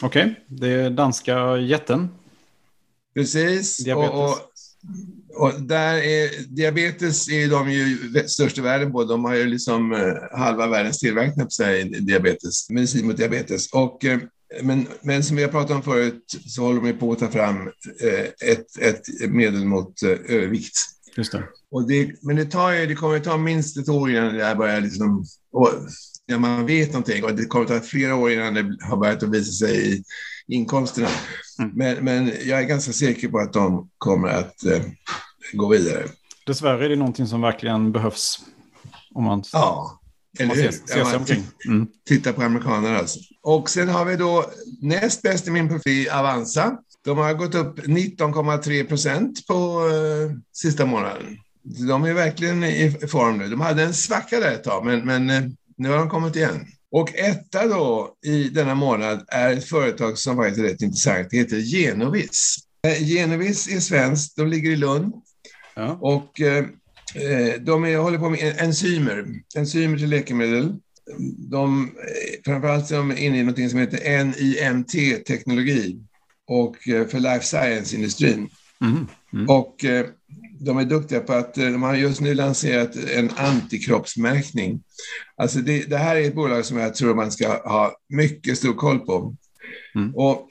Okej, 0.03 0.45
det 0.47 0.69
är 0.69 0.91
danska 0.91 1.57
jätten. 1.57 2.09
Precis. 3.15 3.77
Diabetes. 3.77 4.11
Och, 4.11 4.31
och, 4.31 5.55
och 5.55 5.63
där 5.63 5.95
är, 5.95 6.47
diabetes 6.49 7.29
är 7.29 7.51
de 7.51 7.71
ju 7.71 7.99
störst 8.27 8.59
i 8.59 8.61
världen 8.61 8.93
på. 8.93 9.05
De 9.05 9.25
har 9.25 9.35
ju 9.35 9.45
liksom 9.45 9.93
eh, 9.93 10.39
halva 10.39 10.67
världens 10.67 10.99
tillverkning 10.99 11.47
på 11.47 11.51
sig 11.51 11.85
diabetes, 11.85 12.71
medicin 12.71 13.07
mot 13.07 13.17
diabetes. 13.17 13.73
Och, 13.73 14.05
eh, 14.05 14.19
men, 14.63 14.87
men 15.03 15.25
som 15.25 15.37
vi 15.37 15.43
har 15.43 15.51
pratat 15.51 15.77
om 15.77 15.83
förut 15.83 16.25
så 16.47 16.63
håller 16.63 16.81
de 16.81 16.93
på 16.93 17.13
att 17.13 17.19
ta 17.19 17.29
fram 17.29 17.57
eh, 18.03 18.49
ett, 18.51 18.79
ett 18.81 19.31
medel 19.31 19.65
mot 19.65 20.03
eh, 20.03 20.11
övervikt. 20.11 20.79
Just 21.17 21.33
det. 21.33 21.45
Och 21.71 21.89
det, 21.89 22.23
men 22.23 22.37
det, 22.37 22.45
tar 22.45 22.73
ju, 22.73 22.87
det 22.87 22.95
kommer 22.95 23.17
att 23.17 23.25
ta 23.25 23.37
minst 23.37 23.77
ett 23.77 23.89
år 23.89 24.11
innan 24.11 24.35
det 24.35 24.45
här 24.45 24.55
börjar 24.55 24.81
liksom, 24.81 25.25
ja, 26.27 26.39
man 26.39 26.67
vet 26.67 26.89
någonting 26.89 27.25
och 27.25 27.35
det 27.35 27.45
kommer 27.45 27.65
att 27.65 27.83
ta 27.83 27.89
flera 27.89 28.15
år 28.15 28.33
innan 28.33 28.55
det 28.55 28.77
har 28.83 28.97
börjat 28.97 29.23
att 29.23 29.31
visa 29.31 29.67
sig 29.67 29.95
i 29.95 30.05
inkomsterna. 30.49 31.09
Mm. 31.59 31.71
Men, 31.75 32.05
men 32.05 32.33
jag 32.45 32.61
är 32.61 32.63
ganska 32.63 32.93
säker 32.93 33.29
på 33.29 33.39
att 33.39 33.53
de 33.53 33.91
kommer 33.99 34.29
att 34.29 34.65
eh, 34.65 34.83
gå 35.53 35.69
vidare. 35.69 36.05
Dessvärre 36.47 36.85
är 36.85 36.89
det 36.89 36.97
någonting 36.97 37.27
som 37.27 37.41
verkligen 37.41 37.93
behövs. 37.93 38.39
Om 39.15 39.25
man, 39.25 39.45
Ja, 39.53 40.01
eller 40.39 40.55
hur? 40.55 40.63
ser, 40.63 40.73
ser 40.73 40.99
Ja. 40.99 41.37
Mm. 41.67 41.87
Titta 42.09 42.33
på 42.33 42.43
amerikanerna 42.43 42.99
alltså. 42.99 43.19
Och 43.43 43.71
sen 43.71 43.89
har 43.89 44.05
vi 44.05 44.17
då 44.17 44.45
näst 44.81 45.23
bäst 45.23 45.49
i 45.49 45.51
min 45.51 45.69
profil, 45.69 46.09
Avanza. 46.09 46.79
De 47.05 47.19
har 47.19 47.35
gått 47.35 47.55
upp 47.55 47.79
19,3 47.79 48.85
procent 48.85 49.47
på 49.47 49.89
eh, 49.89 50.37
sista 50.53 50.87
månaden. 50.87 51.39
De 51.89 52.05
är 52.05 52.13
verkligen 52.13 52.65
i 52.65 52.91
form 53.09 53.39
nu. 53.39 53.49
De 53.49 53.61
hade 53.61 53.83
en 53.83 53.95
svacka 53.95 54.41
där 54.41 54.53
ett 54.53 54.65
tag, 54.65 54.85
men, 54.85 55.05
men 55.05 55.31
eh, 55.31 55.51
nu 55.79 55.89
har 55.89 55.97
de 55.99 56.09
kommit 56.09 56.37
igen. 56.37 56.67
Och 56.91 57.15
etta 57.15 57.67
då 57.67 58.15
i 58.27 58.49
denna 58.49 58.75
månad 58.75 59.25
är 59.29 59.53
ett 59.53 59.65
företag 59.65 60.19
som 60.19 60.37
faktiskt 60.37 60.59
är 60.59 60.63
rätt 60.65 60.83
intressant. 60.83 61.29
Det 61.31 61.37
heter 61.37 61.57
Genovis. 61.59 62.57
Eh, 62.87 63.03
Genovis 63.09 63.69
är 63.69 63.81
svenskt, 63.81 64.37
de 64.37 64.49
ligger 64.49 64.71
i 64.71 64.77
Lund. 64.77 65.13
Ja. 65.75 65.99
Och 66.01 66.41
eh, 66.41 66.65
eh, 67.15 67.55
de 67.61 67.85
är, 67.85 67.97
håller 67.97 68.19
på 68.19 68.31
med 68.31 68.41
en- 68.43 68.59
enzymer, 68.67 69.27
enzymer 69.57 69.99
till 69.99 70.09
läkemedel. 70.11 70.77
De, 71.51 71.91
framförallt 72.45 72.91
är 72.91 72.97
de 72.97 73.19
inne 73.19 73.39
i 73.39 73.43
något 73.43 73.71
som 73.71 73.79
heter 73.81 74.25
NIMT-teknologi 74.25 75.99
och 76.49 76.77
för 77.11 77.19
life 77.21 77.45
science-industrin. 77.45 78.49
Mm. 78.81 79.07
Mm. 79.33 79.49
Och 79.49 79.85
eh, 79.85 80.07
de 80.61 80.79
är 80.79 80.85
duktiga 80.85 81.21
på 81.21 81.33
att, 81.33 81.59
eh, 81.59 81.65
de 81.65 81.83
har 81.83 81.95
just 81.95 82.21
nu 82.21 82.35
lanserat 82.35 82.97
en 82.97 83.31
antikroppsmärkning. 83.37 84.83
Alltså 85.37 85.59
det, 85.59 85.91
det 85.91 85.99
här 85.99 86.17
är 86.17 86.21
ett 86.21 86.35
bolag 86.35 86.65
som 86.65 86.77
jag 86.77 86.95
tror 86.95 87.15
man 87.15 87.33
ska 87.33 87.49
ha 87.49 87.97
mycket 88.09 88.59
stor 88.59 88.75
koll 88.75 88.99
på. 88.99 89.35
Mm. 89.95 90.15
Och 90.15 90.49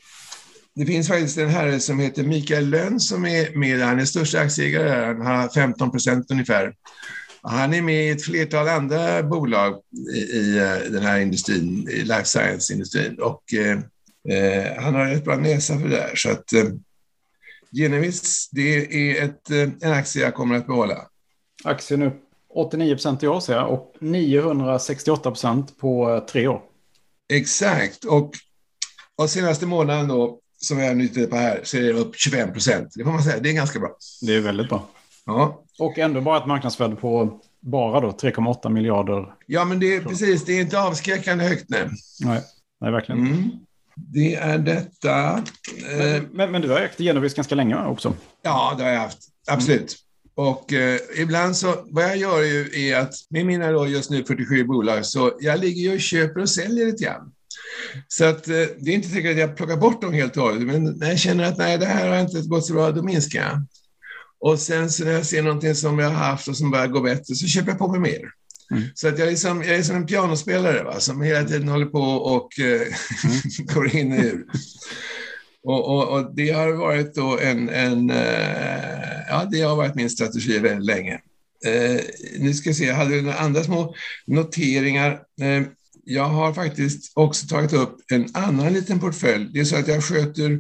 det 0.75 0.85
finns 0.85 1.07
faktiskt 1.07 1.37
en 1.37 1.49
herre 1.49 1.79
som 1.79 1.99
heter 1.99 2.23
Mikael 2.23 2.69
Lönn 2.69 2.99
som 2.99 3.25
är 3.25 3.57
med, 3.57 3.79
han 3.79 3.99
är 3.99 4.05
största 4.05 4.39
aktieägare, 4.39 4.89
där. 4.89 5.23
han 5.23 5.39
har 5.39 5.49
15 5.49 5.91
procent 5.91 6.31
ungefär. 6.31 6.73
Han 7.41 7.73
är 7.73 7.81
med 7.81 8.05
i 8.05 8.09
ett 8.09 8.23
flertal 8.23 8.67
andra 8.67 9.23
bolag 9.23 9.75
i, 10.15 10.19
i 10.19 10.57
eh, 10.57 10.91
den 10.91 11.03
här 11.03 11.19
industrin, 11.19 11.89
i 11.89 12.01
life 12.01 12.25
science-industrin. 12.25 13.19
Och 13.19 13.53
eh, 13.53 13.79
eh, 14.37 14.83
han 14.83 14.95
har 14.95 15.05
rätt 15.05 15.25
bra 15.25 15.35
näsa 15.35 15.79
för 15.79 15.87
det 15.87 15.95
där. 15.95 16.11
Så 16.15 16.31
att, 16.31 16.53
eh, 16.53 16.63
Genevis, 17.71 18.49
det 18.51 18.75
är 18.75 19.25
ett, 19.25 19.51
eh, 19.51 19.69
en 19.81 19.93
aktie 19.93 20.21
jag 20.23 20.33
kommer 20.33 20.55
att 20.55 20.67
behålla. 20.67 21.07
Aktien 21.63 22.01
upp 22.01 22.21
89 22.55 22.95
procent 22.95 23.23
i 23.23 23.27
år 23.27 23.39
ser 23.39 23.53
jag 23.53 23.73
och 23.73 23.95
968 23.99 25.31
procent 25.31 25.77
på 25.77 26.09
eh, 26.09 26.19
tre 26.19 26.47
år. 26.47 26.61
Exakt. 27.33 28.03
Och, 28.03 28.31
och 29.15 29.29
senaste 29.29 29.65
månaden 29.65 30.07
då, 30.07 30.39
som 30.57 30.79
jag 30.79 30.97
nyttjar 30.97 31.25
på 31.25 31.35
här, 31.35 31.61
så 31.63 31.77
är 31.77 31.81
det 31.81 31.91
upp 31.91 32.15
25 32.15 32.53
procent. 32.53 32.93
Det 32.95 33.03
får 33.03 33.11
man 33.11 33.23
säga, 33.23 33.39
det 33.39 33.49
är 33.49 33.53
ganska 33.53 33.79
bra. 33.79 33.95
Det 34.21 34.35
är 34.35 34.41
väldigt 34.41 34.69
bra. 34.69 34.87
Ja. 35.25 35.63
Och 35.79 35.99
ändå 35.99 36.21
bara 36.21 36.37
ett 36.37 36.47
marknadsvärde 36.47 36.95
på 36.95 37.39
bara 37.59 37.99
då 37.99 38.11
3,8 38.11 38.69
miljarder. 38.69 39.33
Ja, 39.45 39.65
men 39.65 39.79
det 39.79 39.95
är 39.95 40.01
precis, 40.01 40.45
det 40.45 40.53
är 40.53 40.61
inte 40.61 40.81
avskräckande 40.81 41.43
högt 41.43 41.69
nu. 41.69 41.89
Nej, 42.19 42.41
nej 42.81 42.91
verkligen. 42.91 43.21
Mm. 43.21 43.51
Det 43.95 44.35
är 44.35 44.57
detta. 44.57 45.43
Men, 45.97 46.27
men, 46.31 46.51
men, 46.51 46.61
du 46.61 46.69
har 46.69 46.79
ägt 46.79 46.99
Genovis 46.99 47.33
ganska 47.33 47.55
länge 47.55 47.85
också? 47.85 48.13
Ja, 48.41 48.75
det 48.77 48.83
har 48.83 48.91
jag 48.91 48.99
haft. 48.99 49.19
Absolut. 49.47 49.79
Mm. 49.79 50.49
Och 50.49 50.73
eh, 50.73 50.99
ibland 51.17 51.57
så, 51.57 51.75
vad 51.85 52.03
jag 52.03 52.17
gör 52.17 52.41
ju 52.41 52.89
är 52.89 52.99
att 52.99 53.13
med 53.29 53.45
mina 53.45 53.71
då 53.71 53.87
just 53.87 54.09
nu 54.09 54.23
47 54.23 54.63
bolag, 54.63 55.05
så 55.05 55.31
jag 55.39 55.59
ligger 55.59 55.81
ju 55.81 55.93
och 55.93 56.01
köper 56.01 56.41
och 56.41 56.49
säljer 56.49 56.85
lite 56.85 57.03
grann. 57.03 57.31
Så 58.07 58.25
att, 58.25 58.47
eh, 58.47 58.53
det 58.53 58.91
är 58.91 58.95
inte 58.95 59.09
säkert 59.09 59.31
att 59.31 59.37
jag 59.37 59.57
plockar 59.57 59.77
bort 59.77 60.01
dem 60.01 60.13
helt 60.13 60.37
och 60.37 60.43
hållet, 60.43 60.61
men 60.61 60.83
när 60.83 61.09
jag 61.09 61.19
känner 61.19 61.43
att 61.43 61.57
nej, 61.57 61.77
det 61.77 61.85
här 61.85 62.09
har 62.09 62.19
inte 62.19 62.41
gått 62.41 62.65
så 62.65 62.73
bra, 62.73 62.91
då 62.91 63.03
minskar 63.03 63.39
jag. 63.39 63.65
Och 64.39 64.59
sen 64.59 64.89
så 64.89 65.03
när 65.03 65.11
jag 65.11 65.25
ser 65.25 65.43
någonting 65.43 65.75
som 65.75 65.99
jag 65.99 66.09
har 66.09 66.15
haft 66.15 66.47
och 66.47 66.57
som 66.57 66.71
börjar 66.71 66.87
gå 66.87 67.01
bättre, 67.01 67.35
så 67.35 67.47
köper 67.47 67.69
jag 67.69 67.79
på 67.79 67.87
mig 67.87 67.99
mer. 67.99 68.21
Mm. 68.71 68.83
Så 68.95 69.07
att 69.07 69.19
jag, 69.19 69.31
är 69.31 69.35
som, 69.35 69.63
jag 69.63 69.75
är 69.75 69.83
som 69.83 69.95
en 69.95 70.05
pianospelare 70.05 70.83
va? 70.83 70.99
som 70.99 71.21
hela 71.21 71.43
tiden 71.47 71.67
håller 71.67 71.85
på 71.85 72.01
och 72.01 72.59
eh, 72.59 72.81
mm. 72.81 73.41
går 73.73 73.95
in 73.95 74.11
och 74.11 74.19
ur. 74.19 74.45
Och, 75.63 75.95
och, 75.95 76.09
och, 76.09 76.35
det 76.35 76.51
har 76.51 76.71
varit 76.71 77.15
då 77.15 77.39
en, 77.39 77.69
en 77.69 78.09
eh, 78.09 79.19
ja, 79.29 79.47
det 79.51 79.61
har 79.61 79.75
varit 79.75 79.95
min 79.95 80.09
strategi 80.09 80.59
väldigt 80.59 80.85
länge. 80.85 81.13
Eh, 81.65 82.01
nu 82.39 82.53
ska 82.53 82.69
jag 82.69 82.75
se, 82.75 82.85
jag 82.85 82.95
hade 82.95 83.21
några 83.21 83.37
andra 83.37 83.63
små 83.63 83.95
noteringar. 84.27 85.11
Eh, 85.41 85.63
jag 86.03 86.23
har 86.23 86.53
faktiskt 86.53 87.11
också 87.15 87.47
tagit 87.47 87.73
upp 87.73 87.97
en 88.11 88.27
annan 88.33 88.73
liten 88.73 88.99
portfölj. 88.99 89.49
Det 89.53 89.59
är 89.59 89.65
så 89.65 89.75
att 89.75 89.87
jag 89.87 90.03
sköter 90.03 90.59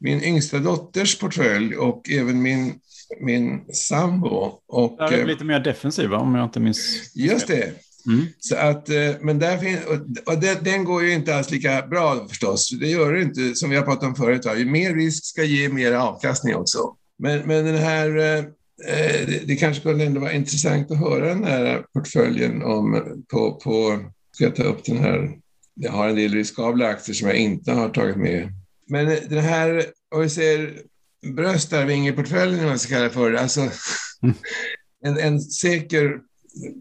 min 0.00 0.24
yngsta 0.24 0.58
dotters 0.58 1.18
portfölj 1.18 1.76
och 1.76 2.10
även 2.10 2.42
min, 2.42 2.74
min 3.20 3.74
sambo. 3.74 4.60
Och, 4.68 4.96
det 4.98 5.20
är 5.20 5.26
lite 5.26 5.44
mer 5.44 5.60
defensiva 5.60 6.16
om 6.16 6.34
jag 6.34 6.44
inte 6.44 6.60
minns. 6.60 7.12
Just 7.14 7.46
det. 7.46 7.72
Mm. 8.06 8.26
Så 8.38 8.56
att, 8.56 8.88
eh, 8.88 9.10
men 9.20 9.38
där 9.38 9.58
finns, 9.58 9.80
och 10.26 10.38
den, 10.38 10.56
den, 10.64 10.84
går 10.84 11.02
ju 11.04 11.12
inte 11.12 11.36
alls 11.36 11.50
lika 11.50 11.86
bra 11.86 12.28
förstås. 12.28 12.70
Det 12.80 12.88
gör 12.88 13.12
det 13.12 13.22
inte, 13.22 13.54
som 13.54 13.70
vi 13.70 13.76
har 13.76 13.82
pratat 13.82 14.04
om 14.04 14.14
förut. 14.14 14.46
Ju 14.56 14.64
mer 14.64 14.94
risk 14.94 15.24
ska 15.24 15.44
ge 15.44 15.68
mer 15.68 15.92
avkastning 15.92 16.56
också. 16.56 16.78
Men, 17.18 17.38
men 17.38 17.64
den 17.64 17.76
här, 17.76 18.16
eh, 18.16 18.38
eh, 18.38 19.26
det, 19.26 19.46
det 19.46 19.56
kanske 19.56 19.82
kunde 19.82 20.04
ändå 20.04 20.20
vara 20.20 20.32
intressant 20.32 20.90
att 20.90 20.98
höra 20.98 21.28
den 21.28 21.44
här 21.44 21.84
portföljen 21.92 22.62
om, 22.62 23.02
på, 23.28 23.54
på, 23.54 23.98
ska 24.32 24.44
jag 24.44 24.56
ta 24.56 24.62
upp 24.62 24.84
den 24.84 24.98
här, 24.98 25.30
jag 25.74 25.92
har 25.92 26.08
en 26.08 26.16
del 26.16 26.34
riskabla 26.34 26.86
aktier 26.86 27.14
som 27.14 27.28
jag 27.28 27.36
inte 27.36 27.72
har 27.72 27.88
tagit 27.88 28.16
med. 28.16 28.52
Men 28.88 29.06
den 29.06 29.44
här, 29.44 29.84
om 30.14 30.20
vi 30.20 30.28
säger 30.28 30.74
bröstarvingeportföljen, 31.22 32.58
vad 32.58 32.68
man 32.68 32.78
ska 32.78 32.94
kalla 32.94 33.04
det 33.04 33.10
för, 33.10 33.34
alltså 33.34 33.60
mm. 33.60 34.34
en, 35.04 35.18
en 35.18 35.40
säker 35.40 36.20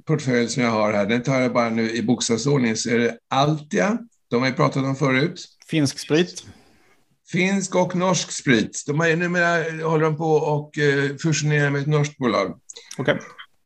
portfölj 0.05 0.49
som 0.49 0.63
jag 0.63 0.71
har 0.71 0.93
här, 0.93 1.05
den 1.05 1.23
tar 1.23 1.41
jag 1.41 1.53
bara 1.53 1.69
nu 1.69 1.91
i 1.91 2.01
bokstavsordning, 2.01 2.75
så 2.75 2.89
är 2.89 2.99
det 2.99 3.17
Altia, 3.29 3.97
de 4.29 4.41
har 4.41 4.49
vi 4.49 4.55
pratat 4.55 4.83
om 4.83 4.95
förut. 4.95 5.45
Finsk 5.67 5.99
sprit. 5.99 6.43
Finsk 7.31 7.75
och 7.75 7.95
norsk 7.95 8.31
sprit. 8.31 8.83
De 8.87 8.99
har, 8.99 9.15
numera 9.15 9.83
håller 9.89 10.05
de 10.05 10.17
på 10.17 10.31
och 10.31 10.77
uh, 10.77 11.17
fusionerar 11.17 11.69
med 11.69 11.81
ett 11.81 11.87
norskt 11.87 12.17
bolag. 12.17 12.59
Okay. 12.97 13.17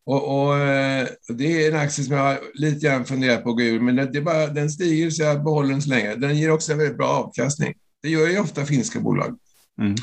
Och, 0.05 0.47
och 0.47 0.53
uh, 0.53 1.07
det 1.27 1.65
är 1.65 1.71
en 1.71 1.79
aktie 1.79 2.03
som 2.03 2.15
jag 2.15 2.23
har 2.23 2.39
lite 2.53 2.87
grann 2.87 3.05
funderat 3.05 3.43
på 3.43 3.49
att 3.49 3.55
gå 3.55 3.63
ur, 3.63 3.79
men 3.79 3.95
det 3.95 4.17
är 4.17 4.21
bara, 4.21 4.47
den 4.47 4.69
stiger 4.69 5.09
så 5.09 5.23
jag 5.23 5.43
behåller 5.43 5.69
den 5.69 5.81
så 5.81 5.89
länge. 5.89 6.15
Den 6.15 6.37
ger 6.37 6.51
också 6.51 6.71
en 6.71 6.77
väldigt 6.77 6.97
bra 6.97 7.07
avkastning. 7.07 7.73
Det 8.01 8.09
gör 8.09 8.27
ju 8.27 8.39
ofta 8.39 8.65
finska 8.65 8.99
bolag. 8.99 9.37
Mm. 9.81 9.95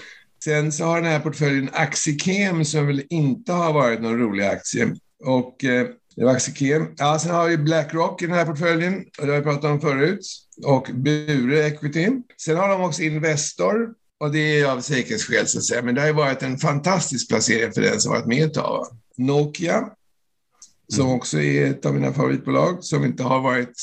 Sen 0.44 0.72
så 0.72 0.84
har 0.84 0.96
den 1.02 1.10
här 1.10 1.20
portföljen 1.20 1.70
Axikem 1.72 2.64
som 2.64 2.86
väl 2.86 3.02
inte 3.10 3.52
har 3.52 3.72
varit 3.72 4.00
någon 4.00 4.18
rolig 4.18 4.44
aktie. 4.44 4.96
Och 5.24 5.64
eh, 5.64 5.86
det 6.16 6.24
var 6.24 6.32
Axikem. 6.32 6.86
Ja, 6.96 7.18
sen 7.18 7.30
har 7.30 7.48
vi 7.48 7.56
Blackrock 7.56 8.22
i 8.22 8.26
den 8.26 8.34
här 8.34 8.46
portföljen, 8.46 9.04
och 9.18 9.26
det 9.26 9.32
har 9.32 9.38
vi 9.38 9.44
pratat 9.44 9.64
om 9.64 9.80
förut. 9.80 10.26
Och 10.64 10.90
Bure 10.94 11.66
Equity. 11.66 12.08
Sen 12.36 12.56
har 12.56 12.68
de 12.68 12.80
också 12.80 13.02
Investor, 13.02 13.88
och 14.20 14.32
det 14.32 14.60
är 14.60 14.72
av 14.72 14.80
säkerhetsskäl 14.80 15.46
så 15.46 15.58
att 15.58 15.64
säga. 15.64 15.82
Men 15.82 15.94
det 15.94 16.00
har 16.00 16.08
ju 16.08 16.14
varit 16.14 16.42
en 16.42 16.58
fantastisk 16.58 17.28
placering 17.28 17.72
för 17.72 17.80
den 17.80 18.00
som 18.00 18.12
varit 18.12 18.26
med 18.26 18.44
ett 18.44 18.54
tag. 18.54 18.86
Nokia, 19.16 19.88
som 20.88 21.04
mm. 21.04 21.16
också 21.16 21.40
är 21.40 21.70
ett 21.70 21.86
av 21.86 21.94
mina 21.94 22.12
favoritbolag, 22.12 22.84
som 22.84 23.04
inte 23.04 23.22
har 23.22 23.40
varit 23.40 23.74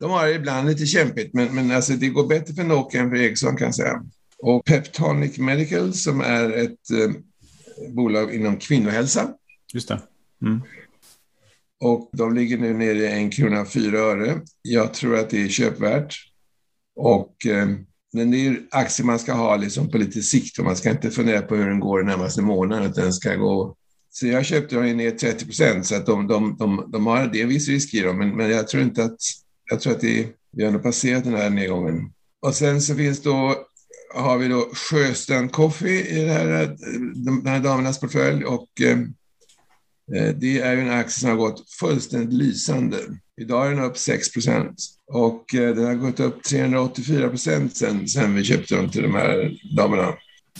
de 0.00 0.10
har 0.10 0.26
det 0.26 0.34
ibland 0.34 0.68
lite 0.68 0.86
kämpigt, 0.86 1.34
men, 1.34 1.54
men 1.54 1.70
alltså 1.70 1.92
det 1.92 2.08
går 2.08 2.26
bättre 2.26 2.54
för 2.54 2.64
Nokia 2.64 3.00
än 3.00 3.10
för 3.10 3.16
Ericsson 3.16 3.56
kan 3.56 3.64
jag 3.64 3.74
säga. 3.74 4.02
Och 4.42 4.64
Peptonic 4.64 5.38
Medical 5.38 5.94
som 5.94 6.20
är 6.20 6.50
ett 6.50 6.90
eh, 6.90 7.10
bolag 7.94 8.34
inom 8.34 8.56
kvinnohälsa. 8.56 9.34
Just 9.74 9.88
det. 9.88 10.00
Mm. 10.42 10.60
Och 11.80 12.10
de 12.12 12.34
ligger 12.34 12.58
nu 12.58 12.74
nere 12.74 12.98
i 12.98 13.12
en 13.12 13.30
krona 13.30 13.64
fyra 13.64 13.98
öre. 13.98 14.40
Jag 14.62 14.94
tror 14.94 15.18
att 15.18 15.30
det 15.30 15.42
är 15.42 15.48
köpvärt. 15.48 16.14
Och 16.96 17.46
eh, 17.46 17.68
den 18.12 18.34
är 18.34 18.62
aktier 18.70 19.06
man 19.06 19.18
ska 19.18 19.32
ha 19.32 19.56
liksom 19.56 19.90
på 19.90 19.98
lite 19.98 20.22
sikt 20.22 20.58
och 20.58 20.64
man 20.64 20.76
ska 20.76 20.90
inte 20.90 21.10
fundera 21.10 21.42
på 21.42 21.56
hur 21.56 21.66
den 21.66 21.80
går 21.80 21.98
den 21.98 22.06
närmaste 22.06 22.42
månaden, 22.42 22.90
utan 22.90 23.04
den 23.04 23.12
ska 23.12 23.34
gå 23.34 23.76
så 24.14 24.26
jag 24.26 24.44
köpte 24.44 24.74
dem 24.74 24.96
ner 24.96 25.10
30 25.10 25.44
procent, 25.44 25.86
så 25.86 25.94
att 25.94 26.06
de, 26.06 26.26
de, 26.26 26.56
de, 26.58 26.88
de 26.92 27.06
har 27.06 27.26
det 27.26 27.44
viss 27.44 27.68
risk 27.68 27.94
i 27.94 28.00
dem, 28.00 28.18
men, 28.18 28.36
men 28.36 28.50
jag 28.50 28.68
tror 28.68 28.82
inte 28.82 29.04
att 29.04 29.18
jag 29.70 29.80
tror 29.80 29.92
att 29.92 30.00
det, 30.00 30.28
vi 30.52 30.64
har 30.64 30.72
nog 30.72 30.82
passerat 30.82 31.24
den 31.24 31.34
här 31.34 31.50
nedgången. 31.50 32.12
Och 32.42 32.54
sen 32.54 32.80
så 32.80 32.94
finns 32.94 33.22
då, 33.22 33.56
har 34.14 34.38
vi 34.38 34.48
då 34.48 34.70
Sjöstrand 34.74 35.52
Coffee 35.52 36.08
i 36.08 36.24
det 36.24 36.32
här, 36.32 36.76
de 37.24 37.46
här 37.46 37.60
damernas 37.60 38.00
portfölj 38.00 38.44
och 38.44 38.68
eh, 38.80 38.98
eh, 40.14 40.34
det 40.34 40.60
är 40.60 40.72
ju 40.72 40.80
en 40.80 40.90
aktie 40.90 41.20
som 41.20 41.30
har 41.30 41.36
gått 41.36 41.70
fullständigt 41.80 42.32
lysande. 42.32 42.98
Idag 43.40 43.66
är 43.66 43.70
den 43.70 43.84
upp 43.84 43.98
6 43.98 44.32
procent 44.32 44.74
och 45.06 45.54
eh, 45.54 45.74
den 45.74 45.84
har 45.84 45.94
gått 45.94 46.20
upp 46.20 46.42
384 46.42 47.28
procent 47.28 47.76
sen, 47.76 48.08
sen 48.08 48.34
vi 48.34 48.44
köpte 48.44 48.76
dem 48.76 48.90
till 48.90 49.02
de 49.02 49.14
här 49.14 49.52
damerna. 49.76 50.14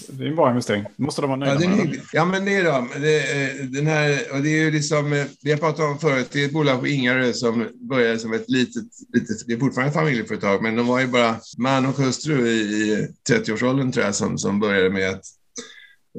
Det 0.09 0.25
är 0.25 0.29
en 0.29 0.37
bra 0.37 0.51
investering. 0.51 0.85
måste 0.97 1.21
de 1.21 1.27
vara 1.31 1.39
nöjda 1.39 1.65
ja, 1.65 1.69
med. 1.69 2.01
ja, 2.13 2.25
men 2.25 2.45
det 2.45 2.55
är 2.55 2.65
de. 2.65 2.89
Det, 3.01 3.43
eh, 3.43 3.65
den 3.65 3.87
här, 3.87 4.21
och 4.33 4.43
det 4.43 4.49
är 4.49 4.65
ju 4.65 4.71
liksom, 4.71 5.13
eh, 5.13 5.27
vi 5.43 5.51
har 5.51 5.59
pratat 5.59 5.81
om 5.81 5.99
förut, 5.99 6.29
det 6.33 6.43
är 6.43 6.47
ett 6.47 6.53
bolag 6.53 6.81
på 6.81 6.87
Ingarö 6.87 7.33
som 7.33 7.69
började 7.75 8.19
som 8.19 8.33
ett 8.33 8.51
litet, 8.51 8.85
litet, 9.13 9.47
det 9.47 9.53
är 9.53 9.59
fortfarande 9.59 9.89
ett 9.89 9.95
familjeföretag, 9.95 10.63
men 10.63 10.77
de 10.77 10.87
var 10.87 11.01
ju 11.01 11.07
bara 11.07 11.37
man 11.59 11.87
och 11.87 11.97
hustru 11.97 12.49
i, 12.49 12.61
i 12.61 13.09
30-årsåldern 13.31 13.93
tror 13.93 14.05
jag 14.07 14.15
som, 14.15 14.39
som 14.39 14.61
började 14.61 14.91
med 14.91 15.11
att 15.11 15.25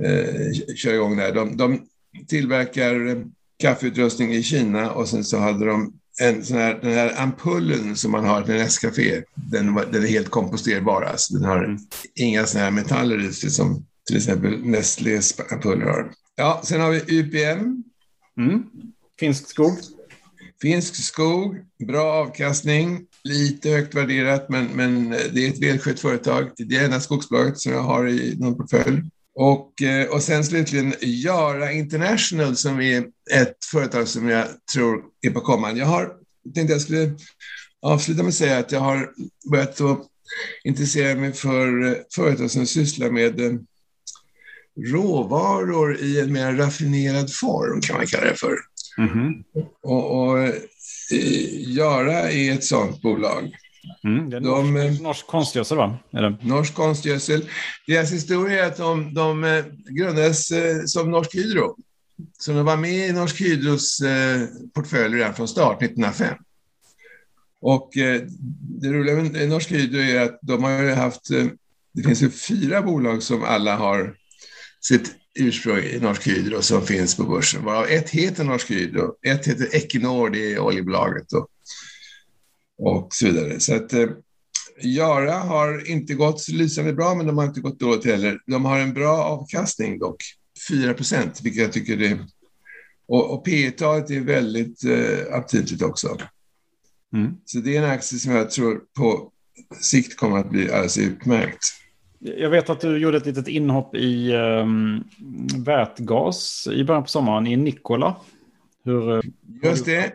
eh, 0.03 0.75
köra 0.75 0.95
igång 0.95 1.17
det 1.17 1.23
här. 1.23 1.31
De, 1.31 1.57
de 1.57 1.81
tillverkar 2.27 3.23
kaffeutrustning 3.59 4.33
i 4.33 4.43
Kina 4.43 4.91
och 4.91 5.07
sen 5.07 5.23
så 5.23 5.37
hade 5.37 5.65
de 5.65 5.93
en 6.19 6.45
sån 6.45 6.57
här, 6.57 6.79
den 6.81 6.93
här 6.93 7.21
ampullen 7.21 7.95
som 7.95 8.11
man 8.11 8.25
har 8.25 8.41
till 8.41 8.53
Nescafé, 8.53 9.23
den, 9.35 9.75
den 9.75 10.03
är 10.03 10.07
helt 10.07 10.29
komposterbar. 10.29 11.01
Alltså. 11.01 11.33
Den 11.33 11.43
har 11.43 11.63
mm. 11.63 11.77
inga 12.15 12.45
såna 12.45 12.63
här 12.63 12.71
metaller 12.71 13.29
i 13.29 13.33
sig 13.33 13.49
som 13.49 13.85
till 14.07 14.17
exempel 14.17 14.65
Nestlés 14.65 15.39
ampuller 15.51 15.85
har. 15.85 16.11
Ja, 16.35 16.61
sen 16.63 16.81
har 16.81 16.91
vi 16.91 17.19
UPM. 17.19 17.83
Mm. 18.37 18.63
Finsk 19.19 19.47
skog. 19.47 19.77
Finsk 20.61 20.95
skog, 20.95 21.57
bra 21.87 22.13
avkastning, 22.13 23.05
lite 23.23 23.69
högt 23.69 23.95
värderat, 23.95 24.49
men, 24.49 24.65
men 24.65 25.09
det 25.09 25.45
är 25.45 25.49
ett 25.49 25.63
välskött 25.63 25.99
företag. 25.99 26.51
Det 26.57 26.75
är 26.75 26.85
ena 26.85 26.99
skogsbolaget 26.99 27.59
som 27.59 27.71
jag 27.71 27.81
har 27.81 28.07
i 28.07 28.35
någon 28.39 28.57
portfölj. 28.57 29.01
Och, 29.35 29.81
eh, 29.81 30.09
och 30.09 30.21
sen 30.21 30.43
slutligen 30.43 30.93
Jara 31.01 31.71
International 31.71 32.55
som 32.55 32.81
är 32.81 32.99
ett 33.31 33.65
företag 33.71 34.07
som 34.07 34.29
jag 34.29 34.47
tror 34.73 35.03
är 35.21 35.29
på 35.29 35.41
kommande. 35.41 35.79
Jag 35.79 35.87
har 35.87 36.13
tänkte 36.55 36.73
jag 36.73 36.81
skulle 36.81 37.15
avsluta 37.81 38.23
med 38.23 38.29
att 38.29 38.35
säga 38.35 38.57
att 38.57 38.71
jag 38.71 38.79
har 38.79 39.11
börjat 39.51 39.81
att 39.81 40.07
intressera 40.63 41.15
mig 41.19 41.33
för 41.33 41.85
eh, 41.85 41.93
företag 42.15 42.51
som 42.51 42.65
sysslar 42.65 43.09
med 43.09 43.39
eh, 43.39 43.53
råvaror 44.91 45.97
i 45.97 46.19
en 46.19 46.33
mer 46.33 46.53
raffinerad 46.53 47.33
form, 47.33 47.81
kan 47.81 47.97
man 47.97 48.05
kalla 48.05 48.25
det 48.25 48.35
för. 48.35 48.55
Mm 48.97 49.09
-hmm. 49.09 49.43
Och, 49.83 50.29
och 50.29 50.49
Jara 51.67 52.31
är 52.31 52.53
ett 52.53 52.63
sådant 52.63 53.01
bolag. 53.01 53.55
Mm, 54.03 54.29
det 54.29 54.37
är 54.37 54.41
de, 54.41 54.73
norsk, 54.73 55.01
norsk 55.01 55.27
konstgödsel, 55.27 55.77
va? 55.77 55.97
Är 56.11 56.37
Norsk 56.41 56.73
konstgödsel. 56.73 57.49
Deras 57.87 58.11
historia 58.11 58.65
är 58.65 58.67
att 58.67 58.77
de, 58.77 59.13
de 59.13 59.43
eh, 59.43 59.65
grundades 59.89 60.51
eh, 60.51 60.83
som 60.85 61.11
Norsk 61.11 61.35
Hydro. 61.35 61.77
Så 62.39 62.51
de 62.51 62.65
var 62.65 62.77
med 62.77 63.09
i 63.09 63.13
Norsk 63.13 63.41
Hydros 63.41 64.01
eh, 64.01 64.41
portfölj 64.73 65.15
redan 65.15 65.33
från 65.33 65.47
start, 65.47 65.83
1905. 65.83 66.35
Och 67.61 67.91
det 68.59 68.89
roliga 68.89 69.15
med 69.15 69.49
Norsk 69.49 69.71
Hydro 69.71 69.99
är 69.99 70.21
att 70.21 70.39
de 70.41 70.63
har 70.63 70.95
haft, 70.95 71.29
det 71.93 72.03
finns 72.03 72.21
ju 72.21 72.29
fyra 72.29 72.81
bolag 72.81 73.23
som 73.23 73.43
alla 73.43 73.75
har 73.75 74.15
sitt 74.81 75.15
ursprung 75.39 75.83
i 75.83 75.99
Norsk 75.99 76.27
Hydro 76.27 76.61
som 76.61 76.85
finns 76.85 77.17
på 77.17 77.23
börsen, 77.23 77.63
varav 77.63 77.85
ett 77.85 78.09
heter 78.09 78.43
Norsk 78.43 78.71
Hydro, 78.71 79.15
ett 79.25 79.47
heter 79.47 79.75
Equinor, 79.75 80.29
det 80.29 80.53
är 80.53 80.59
oljebolaget. 80.59 81.33
Och 81.33 81.47
och 82.83 83.07
så 83.13 83.25
vidare. 83.25 83.59
Så 83.59 83.75
att 83.75 83.93
eh, 83.93 84.09
Jara 84.81 85.33
har 85.33 85.89
inte 85.91 86.13
gått 86.13 86.47
lysande 86.47 86.93
bra, 86.93 87.15
men 87.15 87.25
de 87.25 87.37
har 87.37 87.45
inte 87.45 87.61
gått 87.61 87.79
dåligt 87.79 88.05
heller. 88.05 88.39
De 88.47 88.65
har 88.65 88.79
en 88.79 88.93
bra 88.93 89.23
avkastning 89.23 89.99
dock, 89.99 90.23
4 90.69 90.93
procent, 90.93 91.41
vilket 91.43 91.61
jag 91.61 91.73
tycker 91.73 91.97
det 91.97 92.19
och, 93.07 93.33
och 93.33 93.45
P 93.45 93.71
talet 93.71 94.09
är 94.09 94.19
väldigt 94.19 94.83
eh, 94.83 95.35
aptitligt 95.35 95.81
också. 95.81 96.17
Mm. 97.13 97.35
Så 97.45 97.57
det 97.57 97.75
är 97.75 97.83
en 97.83 97.89
aktie 97.89 98.19
som 98.19 98.31
jag 98.31 98.51
tror 98.51 98.81
på 98.97 99.31
sikt 99.81 100.17
kommer 100.17 100.37
att 100.37 100.49
bli 100.49 100.71
alldeles 100.71 100.97
utmärkt. 100.97 101.63
Jag 102.19 102.49
vet 102.49 102.69
att 102.69 102.81
du 102.81 102.97
gjorde 102.97 103.17
ett 103.17 103.25
litet 103.25 103.47
inhopp 103.47 103.95
i 103.95 104.33
um, 104.33 105.03
vätgas 105.65 106.67
i 106.71 106.83
början 106.83 107.03
på 107.03 107.09
sommaren 107.09 107.47
i 107.47 107.55
Nikola. 107.55 108.15
Hur, 108.83 109.15
eh, 109.15 109.21
Just 109.63 109.85
det. 109.85 110.13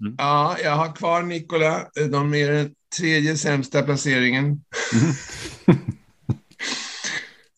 Mm. 0.00 0.14
Ja, 0.18 0.56
jag 0.62 0.76
har 0.76 0.96
kvar 0.96 1.22
Nikola. 1.22 1.86
De 2.10 2.34
är 2.34 2.52
den 2.52 2.70
tredje 2.98 3.36
sämsta 3.36 3.82
placeringen. 3.82 4.64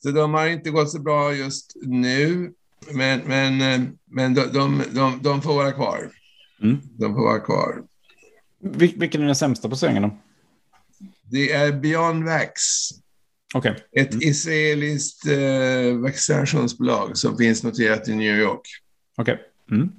Så 0.03 0.11
de 0.11 0.35
har 0.35 0.47
inte 0.47 0.71
gått 0.71 0.91
så 0.91 1.01
bra 1.01 1.35
just 1.35 1.73
nu. 1.83 2.53
Men, 2.91 3.21
men, 3.21 3.59
men 4.11 4.35
de, 4.35 4.43
de, 4.53 4.83
de, 4.91 5.19
de 5.23 5.43
får 5.43 5.55
vara 5.55 5.73
kvar. 5.73 6.11
Mm. 6.63 6.79
De 6.99 7.15
får 7.15 7.23
vara 7.23 7.41
kvar. 7.41 7.83
Vil 8.61 8.95
vilken 8.97 9.23
är 9.23 9.27
den 9.27 9.37
sämsta 9.37 9.69
placeringen 9.69 10.03
då? 10.03 10.19
Det 11.31 11.53
är 11.53 11.73
Beyond 11.73 12.25
Vax. 12.25 12.61
Okay. 13.55 13.75
Ett 13.93 14.13
mm. 14.13 14.29
israeliskt 14.29 15.27
eh, 15.27 15.97
vaccinationsbolag 15.97 17.17
som 17.17 17.39
finns 17.39 17.63
noterat 17.63 18.09
i 18.09 18.15
New 18.15 18.39
York. 18.39 18.61
Okej. 19.17 19.35
Okay. 19.35 19.79
Mm. 19.79 19.93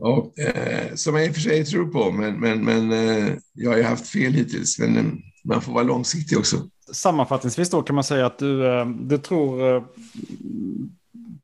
Och, 0.00 0.38
eh, 0.38 0.94
som 0.94 1.14
jag 1.14 1.26
i 1.26 1.30
och 1.30 1.34
för 1.34 1.40
sig 1.40 1.64
tror 1.64 1.86
på, 1.86 2.10
men, 2.10 2.40
men, 2.40 2.64
men 2.64 2.92
eh, 2.92 3.32
jag 3.52 3.70
har 3.70 3.76
ju 3.76 3.82
haft 3.82 4.06
fel 4.06 4.32
hittills. 4.32 4.78
Men 4.78 4.96
eh, 4.96 5.04
man 5.44 5.62
får 5.62 5.72
vara 5.72 5.84
långsiktig 5.84 6.38
också. 6.38 6.56
Sammanfattningsvis 6.92 7.70
då 7.70 7.82
kan 7.82 7.94
man 7.94 8.04
säga 8.04 8.26
att 8.26 8.38
du, 8.38 8.66
eh, 8.66 8.86
du 8.86 9.18
tror 9.18 9.76
eh, 9.76 9.82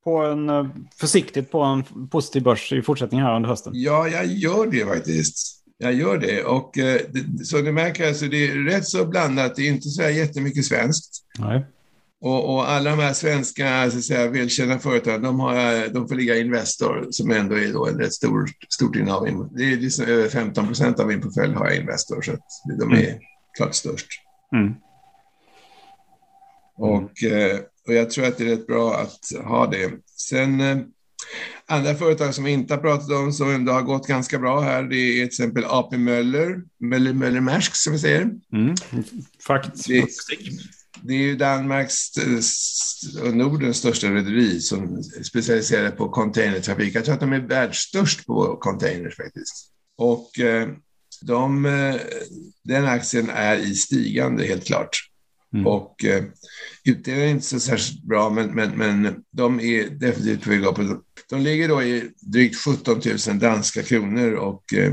på 0.04 0.18
en, 0.18 0.70
försiktigt 0.96 1.50
på 1.50 1.62
en 1.62 2.08
positiv 2.08 2.42
börs 2.42 2.72
i 2.72 2.82
fortsättningen 2.82 3.26
här 3.26 3.36
under 3.36 3.48
hösten? 3.48 3.72
Ja, 3.74 4.08
jag 4.08 4.26
gör 4.26 4.66
det 4.66 4.86
faktiskt. 4.86 5.64
Jag 5.78 5.94
gör 5.94 6.18
det. 6.18 6.44
Och 6.44 6.78
eh, 6.78 7.00
som 7.44 7.64
du 7.64 7.72
märker, 7.72 8.08
alltså, 8.08 8.26
det 8.26 8.46
är 8.46 8.58
rätt 8.58 8.88
så 8.88 9.04
blandat. 9.04 9.56
Det 9.56 9.62
är 9.62 9.68
inte 9.68 9.88
så 9.88 10.02
här 10.02 10.10
jättemycket 10.10 10.64
svenskt. 10.64 11.24
Nej. 11.38 11.66
Och, 12.24 12.54
och, 12.54 12.70
alla 12.70 12.90
de 12.90 12.98
här 12.98 13.12
svenska 13.12 13.90
så 13.90 13.98
att 13.98 14.04
säga, 14.04 14.30
välkända 14.30 14.78
företagen, 14.78 15.22
de, 15.22 15.40
har, 15.40 15.88
de 15.88 16.08
får 16.08 16.14
ligga 16.14 16.36
Investor, 16.36 17.06
som 17.10 17.30
ändå 17.30 17.54
är 17.54 17.72
då 17.72 17.86
en 17.86 17.98
rätt 17.98 18.12
stor, 18.12 18.50
stort 18.68 18.96
innehav. 18.96 19.48
Det 19.56 19.72
är 19.72 19.76
liksom 19.76 20.04
över 20.04 20.28
15 20.28 20.66
procent 20.66 21.00
av 21.00 21.06
min 21.06 21.20
portfölj 21.20 21.54
har 21.54 21.66
jag 21.66 21.76
Investor, 21.76 22.22
så 22.22 22.32
de 22.78 22.92
är 22.92 23.08
mm. 23.08 23.18
klart 23.56 23.74
störst. 23.74 24.06
Mm. 24.52 24.74
Och, 26.76 27.22
eh, 27.22 27.60
och 27.88 27.94
jag 27.94 28.10
tror 28.10 28.26
att 28.26 28.38
det 28.38 28.44
är 28.44 28.48
rätt 28.48 28.66
bra 28.66 28.94
att 28.94 29.46
ha 29.46 29.66
det. 29.66 29.92
Sen 30.16 30.60
eh, 30.60 30.78
andra 31.66 31.94
företag 31.94 32.34
som 32.34 32.44
vi 32.44 32.50
inte 32.50 32.74
har 32.74 32.80
pratat 32.80 33.10
om 33.10 33.32
som 33.32 33.50
ändå 33.50 33.72
har 33.72 33.82
gått 33.82 34.06
ganska 34.06 34.38
bra 34.38 34.60
här, 34.60 34.82
det 34.82 34.96
är 34.96 35.14
till 35.14 35.24
exempel 35.24 35.64
AP 35.64 35.96
Möller, 35.96 36.62
Möller, 36.80 37.12
Möller 37.12 37.40
Maersk 37.40 37.76
som 37.76 37.92
vi 37.92 37.98
säger. 37.98 38.30
Mm. 38.52 38.74
Fakt. 39.46 39.86
Det, 39.86 40.06
det 41.06 41.14
är 41.14 41.18
ju 41.18 41.36
Danmarks 41.36 42.10
och 43.20 43.26
eh, 43.26 43.34
Nordens 43.34 43.76
största 43.76 44.10
rederi 44.10 44.60
som 44.60 45.02
specialiserar 45.02 45.90
på 45.90 46.08
containertrafik. 46.08 46.94
Jag 46.94 47.04
tror 47.04 47.14
att 47.14 47.20
de 47.20 47.32
är 47.32 47.40
världsstörst 47.40 48.26
på 48.26 48.56
containers 48.56 49.16
faktiskt. 49.16 49.70
Och 49.96 50.40
eh, 50.40 50.68
de, 51.22 51.66
eh, 51.66 51.96
den 52.64 52.84
aktien 52.84 53.30
är 53.30 53.56
i 53.56 53.74
stigande 53.74 54.46
helt 54.46 54.64
klart. 54.64 54.90
Mm. 55.54 55.66
Och 55.66 56.04
eh, 56.04 56.24
utdelningen 56.84 57.28
är 57.28 57.32
inte 57.32 57.46
så 57.46 57.60
särskilt 57.60 58.02
bra, 58.02 58.30
men, 58.30 58.54
men, 58.54 58.70
men 58.70 59.22
de 59.30 59.60
är 59.60 59.88
definitivt 59.88 60.44
på 60.44 60.50
väg 60.50 60.64
upp. 60.64 61.04
De 61.28 61.40
ligger 61.40 61.68
då 61.68 61.82
i 61.82 62.10
drygt 62.20 62.56
17 62.56 63.00
000 63.28 63.38
danska 63.38 63.82
kronor 63.82 64.32
och 64.32 64.74
eh, 64.74 64.92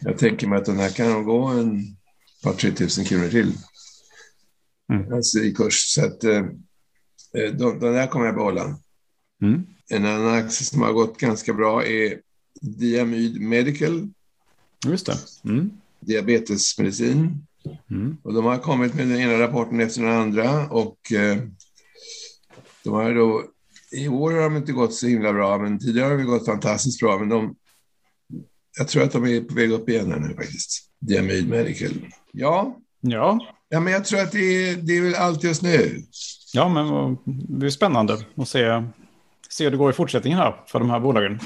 jag 0.00 0.18
tänker 0.18 0.46
mig 0.46 0.58
att 0.58 0.64
den 0.64 0.78
här 0.78 0.90
kan 0.90 1.24
gå 1.24 1.46
en 1.46 1.96
par, 2.42 2.52
tre 2.52 2.70
tusen 2.70 3.04
kronor 3.04 3.28
till. 3.28 3.52
Mm. 4.92 5.12
Alltså 5.12 5.38
i 5.38 5.54
kurs. 5.54 5.74
Så 5.74 6.04
att 6.04 6.24
eh, 6.24 6.36
eh 7.34 7.52
de, 7.52 7.78
de 7.78 7.92
där 7.94 8.06
kommer 8.06 8.26
jag 8.26 8.34
behålla. 8.34 8.78
Mm. 9.42 9.66
En 9.90 10.06
annan 10.06 10.34
aktie 10.34 10.66
som 10.66 10.82
har 10.82 10.92
gått 10.92 11.18
ganska 11.18 11.52
bra 11.54 11.86
är 11.86 12.20
Diamyd 12.60 13.40
Medical. 13.40 14.08
Just 14.86 15.06
det. 15.06 15.18
Mm. 15.44 15.70
Diabetesmedicin. 16.00 17.46
Mm. 17.90 18.16
Och 18.22 18.34
de 18.34 18.44
har 18.44 18.58
kommit 18.58 18.94
med 18.94 19.08
den 19.08 19.20
ena 19.20 19.40
rapporten 19.40 19.80
efter 19.80 20.02
den 20.02 20.10
andra 20.10 20.68
och 20.68 21.12
eh, 21.12 21.38
de 22.84 22.94
har 22.94 23.14
då, 23.14 23.44
i 23.92 24.08
år 24.08 24.32
har 24.32 24.42
de 24.42 24.56
inte 24.56 24.72
gått 24.72 24.94
så 24.94 25.06
himla 25.06 25.32
bra, 25.32 25.58
men 25.58 25.78
tidigare 25.78 26.10
har 26.10 26.18
de 26.18 26.24
gått 26.24 26.46
fantastiskt 26.46 27.00
bra. 27.00 27.18
Men 27.18 27.28
de, 27.28 27.56
jag 28.78 28.88
tror 28.88 29.02
att 29.02 29.12
de 29.12 29.24
är 29.24 29.40
på 29.40 29.54
väg 29.54 29.70
upp 29.70 29.88
igen 29.88 30.12
här 30.12 30.18
nu 30.18 30.34
faktiskt. 30.34 30.90
Diamyd 30.98 31.48
Medical. 31.48 31.92
Ja. 32.32 32.76
Ja. 33.00 33.54
Ja, 33.68 33.80
men 33.80 33.92
jag 33.92 34.04
tror 34.04 34.20
att 34.20 34.32
det 34.32 34.68
är, 34.68 34.76
det 34.76 34.96
är 34.96 35.02
väl 35.02 35.14
allt 35.14 35.44
just 35.44 35.62
nu. 35.62 36.02
Ja, 36.52 36.68
men 36.68 37.16
det 37.58 37.66
är 37.66 37.70
spännande 37.70 38.18
att 38.36 38.48
se, 38.48 38.84
se 39.48 39.64
hur 39.64 39.70
det 39.70 39.76
går 39.76 39.90
i 39.90 39.94
fortsättningen 39.94 40.38
här 40.38 40.54
för 40.66 40.78
de 40.78 40.90
här 40.90 41.00
bolagen. 41.00 41.40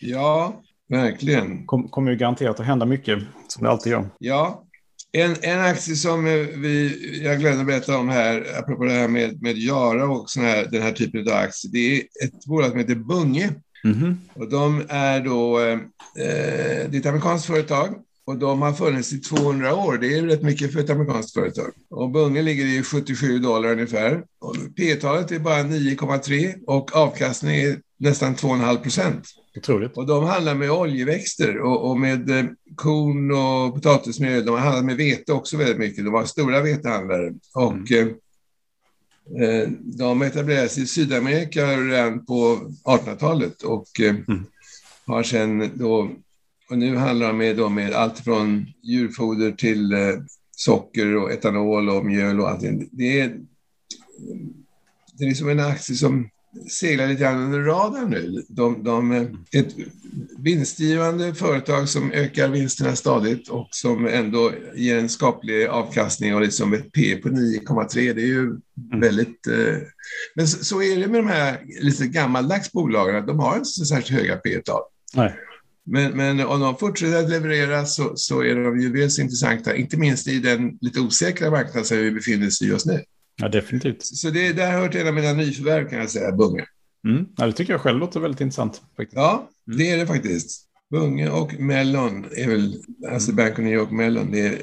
Ja, 0.00 0.62
verkligen. 0.88 1.66
Kom, 1.66 1.88
kommer 1.88 2.10
ju 2.10 2.16
garanterat 2.16 2.60
att 2.60 2.66
hända 2.66 2.86
mycket, 2.86 3.18
som 3.48 3.64
det 3.64 3.70
alltid 3.70 3.92
gör. 3.92 4.08
Ja, 4.18 4.64
en, 5.12 5.36
en 5.42 5.60
aktie 5.60 5.96
som 5.96 6.24
vi, 6.24 7.20
jag 7.24 7.38
glömde 7.38 7.64
berätta 7.64 7.98
om 7.98 8.08
här, 8.08 8.46
apropå 8.58 8.84
det 8.84 8.92
här 8.92 9.08
med, 9.08 9.42
med 9.42 9.58
Jara 9.58 10.04
och 10.04 10.30
sån 10.30 10.44
här, 10.44 10.68
den 10.70 10.82
här 10.82 10.92
typen 10.92 11.28
av 11.28 11.34
aktier, 11.34 11.72
det 11.72 11.96
är 11.96 12.00
ett 12.24 12.44
bolag 12.46 12.70
som 12.70 12.78
heter 12.78 12.94
Bunge. 12.94 13.50
Mm 13.84 13.96
-hmm. 13.96 14.16
Och 14.34 14.50
de 14.50 14.84
är 14.88 15.20
då, 15.20 15.60
eh, 15.60 15.78
det 16.14 16.94
är 16.94 17.00
ett 17.00 17.06
amerikanskt 17.06 17.46
företag 17.46 17.94
och 18.28 18.38
de 18.38 18.62
har 18.62 18.72
funnits 18.72 19.12
i 19.12 19.18
200 19.18 19.74
år. 19.74 19.98
Det 19.98 20.14
är 20.14 20.22
rätt 20.22 20.42
mycket 20.42 20.72
för 20.72 20.80
ett 20.80 20.90
amerikanskt 20.90 21.34
företag. 21.34 21.72
Och 21.90 22.10
Bunge 22.10 22.42
ligger 22.42 22.66
i 22.66 22.82
77 22.82 23.38
dollar 23.38 23.72
ungefär. 23.72 24.24
P-talet 24.76 25.32
är 25.32 25.38
bara 25.38 25.62
9,3 25.62 26.54
och 26.66 26.96
avkastningen 26.96 27.70
är 27.70 27.80
nästan 27.98 28.34
2,5 28.34 28.76
procent. 28.76 29.28
Otroligt. 29.56 29.96
Och 29.96 30.06
de 30.06 30.24
handlar 30.24 30.54
med 30.54 30.70
oljeväxter 30.70 31.58
och, 31.58 31.90
och 31.90 32.00
med 32.00 32.30
eh, 32.30 32.44
korn 32.74 33.30
och 33.30 33.74
potatismjöl. 33.74 34.44
De 34.44 34.50
har 34.50 34.58
handlat 34.58 34.84
med 34.84 34.96
vete 34.96 35.32
också 35.32 35.56
väldigt 35.56 35.78
mycket. 35.78 36.04
De 36.04 36.12
var 36.12 36.24
stora 36.24 36.60
vetehandlare. 36.60 37.34
Och 37.54 37.90
mm. 37.90 38.14
eh, 39.40 39.48
eh 39.48 39.68
de 39.80 40.22
etablerade 40.22 40.68
sig 40.68 40.82
i 40.82 40.86
Sydamerika 40.86 41.66
redan 41.66 42.26
på 42.26 42.58
1800-talet 42.84 43.62
och 43.62 44.00
eh, 44.00 44.10
mm. 44.10 44.46
har 45.06 45.22
sedan 45.22 45.70
då, 45.74 46.10
och 46.70 46.78
nu 46.78 46.96
handlar 46.96 47.32
de 47.32 47.52
då 47.52 47.68
med 47.68 47.92
allt 47.92 48.18
från 48.18 48.66
djurfoder 48.82 49.52
till 49.52 49.92
eh, 49.92 49.98
socker 50.56 51.16
och 51.16 51.32
etanol 51.32 51.88
och 51.88 52.04
mjöl 52.04 52.40
och 52.40 52.50
allting. 52.50 52.88
Det 52.92 53.20
är, 53.20 53.36
det 55.18 55.24
är 55.24 55.28
liksom 55.28 55.48
en 55.48 55.60
aktie 55.60 55.96
som 55.96 56.28
seglar 56.70 57.06
lite 57.06 57.22
grann 57.22 57.42
under 57.42 57.60
radarn 57.60 58.10
nu. 58.10 58.44
De, 58.48 58.84
de, 58.84 59.12
ett 59.52 59.74
vinstgivande 60.38 61.34
företag 61.34 61.88
som 61.88 62.12
ökar 62.12 62.48
vinsterna 62.48 62.96
stadigt 62.96 63.48
och 63.48 63.68
som 63.70 64.06
ändå 64.06 64.52
ger 64.74 64.98
en 64.98 65.08
skaplig 65.08 65.66
avkastning 65.66 66.34
och 66.34 66.40
liksom 66.40 66.72
ett 66.74 66.92
P 66.92 67.16
på 67.16 67.28
9,3. 67.28 68.14
Det 68.14 68.22
är 68.22 68.26
ju 68.26 68.40
mm. 68.42 68.60
väldigt... 69.00 69.46
Eh, 69.46 69.76
men 70.34 70.48
så, 70.48 70.64
så, 70.64 70.82
är 70.82 70.96
det 70.96 71.06
med 71.06 71.20
de 71.20 71.28
här 71.28 71.60
lite 71.80 72.06
gammaldags 72.06 72.72
bolagen, 72.72 73.26
de 73.26 73.38
har 73.38 73.56
inte 73.56 73.68
så 73.68 73.84
särskilt 73.84 74.20
höga 74.20 74.36
P-tal. 74.36 74.82
Men, 75.90 76.16
men 76.16 76.40
om 76.40 76.60
de 76.60 76.76
fortsätter 76.76 77.24
att 77.24 77.30
leverera 77.30 77.86
så, 77.86 78.12
så 78.16 78.42
är 78.42 78.54
de 78.54 78.80
ju 78.80 79.10
så 79.10 79.22
intressanta, 79.22 79.76
inte 79.76 79.96
minst 79.96 80.28
i 80.28 80.38
den 80.38 80.78
lite 80.80 81.00
osäkra 81.00 81.50
marknad 81.50 81.86
som 81.86 81.96
vi 81.96 82.10
befinner 82.10 82.46
oss 82.46 82.62
i 82.62 82.66
just 82.66 82.86
nu. 82.86 83.04
Ja, 83.36 83.48
definitivt. 83.48 84.02
Så 84.02 84.30
det, 84.30 84.52
det 84.52 84.64
har 84.64 84.72
hört 84.72 84.94
en 84.94 85.08
av 85.08 85.14
mina 85.14 85.32
nyförvärv 85.32 85.88
kan 85.88 85.98
jag 85.98 86.10
säga, 86.10 86.32
Bunge. 86.32 86.66
Mm. 87.08 87.26
Ja, 87.36 87.46
det 87.46 87.52
tycker 87.52 87.72
jag 87.72 87.80
själv 87.80 87.98
låter 87.98 88.20
väldigt 88.20 88.40
intressant. 88.40 88.82
Faktiskt. 88.96 89.16
Ja, 89.16 89.48
mm. 89.66 89.78
det 89.78 89.90
är 89.90 89.96
det 89.96 90.06
faktiskt. 90.06 90.64
Bunge 90.90 91.30
och 91.30 91.60
Mellon 91.60 92.24
är 92.36 92.48
väl, 92.48 92.82
alltså 93.10 93.32
Bank 93.32 93.52
of 93.52 93.58
New 93.58 93.74
York 93.74 93.90
Mellon, 93.90 94.32
det 94.32 94.40
är 94.40 94.58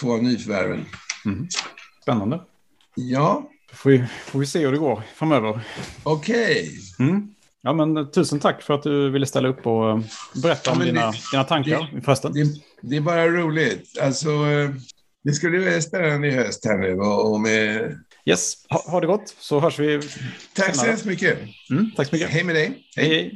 två 0.00 0.12
av 0.12 0.22
nyförvärven. 0.22 0.84
Mm. 1.24 1.48
Spännande. 2.02 2.40
Ja. 2.94 3.50
Får 3.72 3.90
vi, 3.90 4.04
får 4.26 4.38
vi 4.38 4.46
se 4.46 4.64
hur 4.64 4.72
det 4.72 4.78
går 4.78 5.02
framöver. 5.14 5.60
Okej. 6.02 6.70
Okay. 6.98 7.08
Mm. 7.08 7.33
Ja, 7.66 7.72
men 7.72 8.10
tusen 8.10 8.40
tack 8.40 8.62
för 8.62 8.74
att 8.74 8.82
du 8.82 9.10
ville 9.10 9.26
ställa 9.26 9.48
upp 9.48 9.66
och 9.66 9.90
eh, 9.90 10.00
berätta 10.42 10.70
ja, 10.70 10.72
om 10.72 10.78
dina, 10.78 11.10
det, 11.10 11.16
dina 11.32 11.44
tankar 11.44 11.88
det, 11.92 11.98
i 11.98 12.06
hösten. 12.06 12.32
Det, 12.32 12.46
det, 12.82 12.96
är 12.96 13.00
bara 13.00 13.28
roligt. 13.28 13.98
Alltså, 14.02 14.28
eh, 14.28 14.70
det 15.24 15.32
skulle 15.32 15.58
bli 15.58 15.82
spännande 15.82 16.28
i 16.28 16.30
höst 16.30 16.64
här 16.64 16.78
nu. 16.78 16.94
Och 17.00 17.40
med... 17.40 17.98
Yes, 18.26 18.54
ha, 18.68 18.90
ha 18.90 19.00
det 19.00 19.06
gott 19.06 19.34
så 19.38 19.60
hörs 19.60 19.78
vi. 19.78 20.00
Tack 20.54 20.76
så 20.76 20.86
hemskt 20.86 21.04
mycket. 21.04 21.38
Mm, 21.70 21.90
tack 21.96 22.08
så 22.08 22.14
mycket. 22.14 22.30
Hej 22.30 22.44
med 22.44 22.54
dig. 22.54 22.86
hej. 22.96 23.08
hej. 23.08 23.32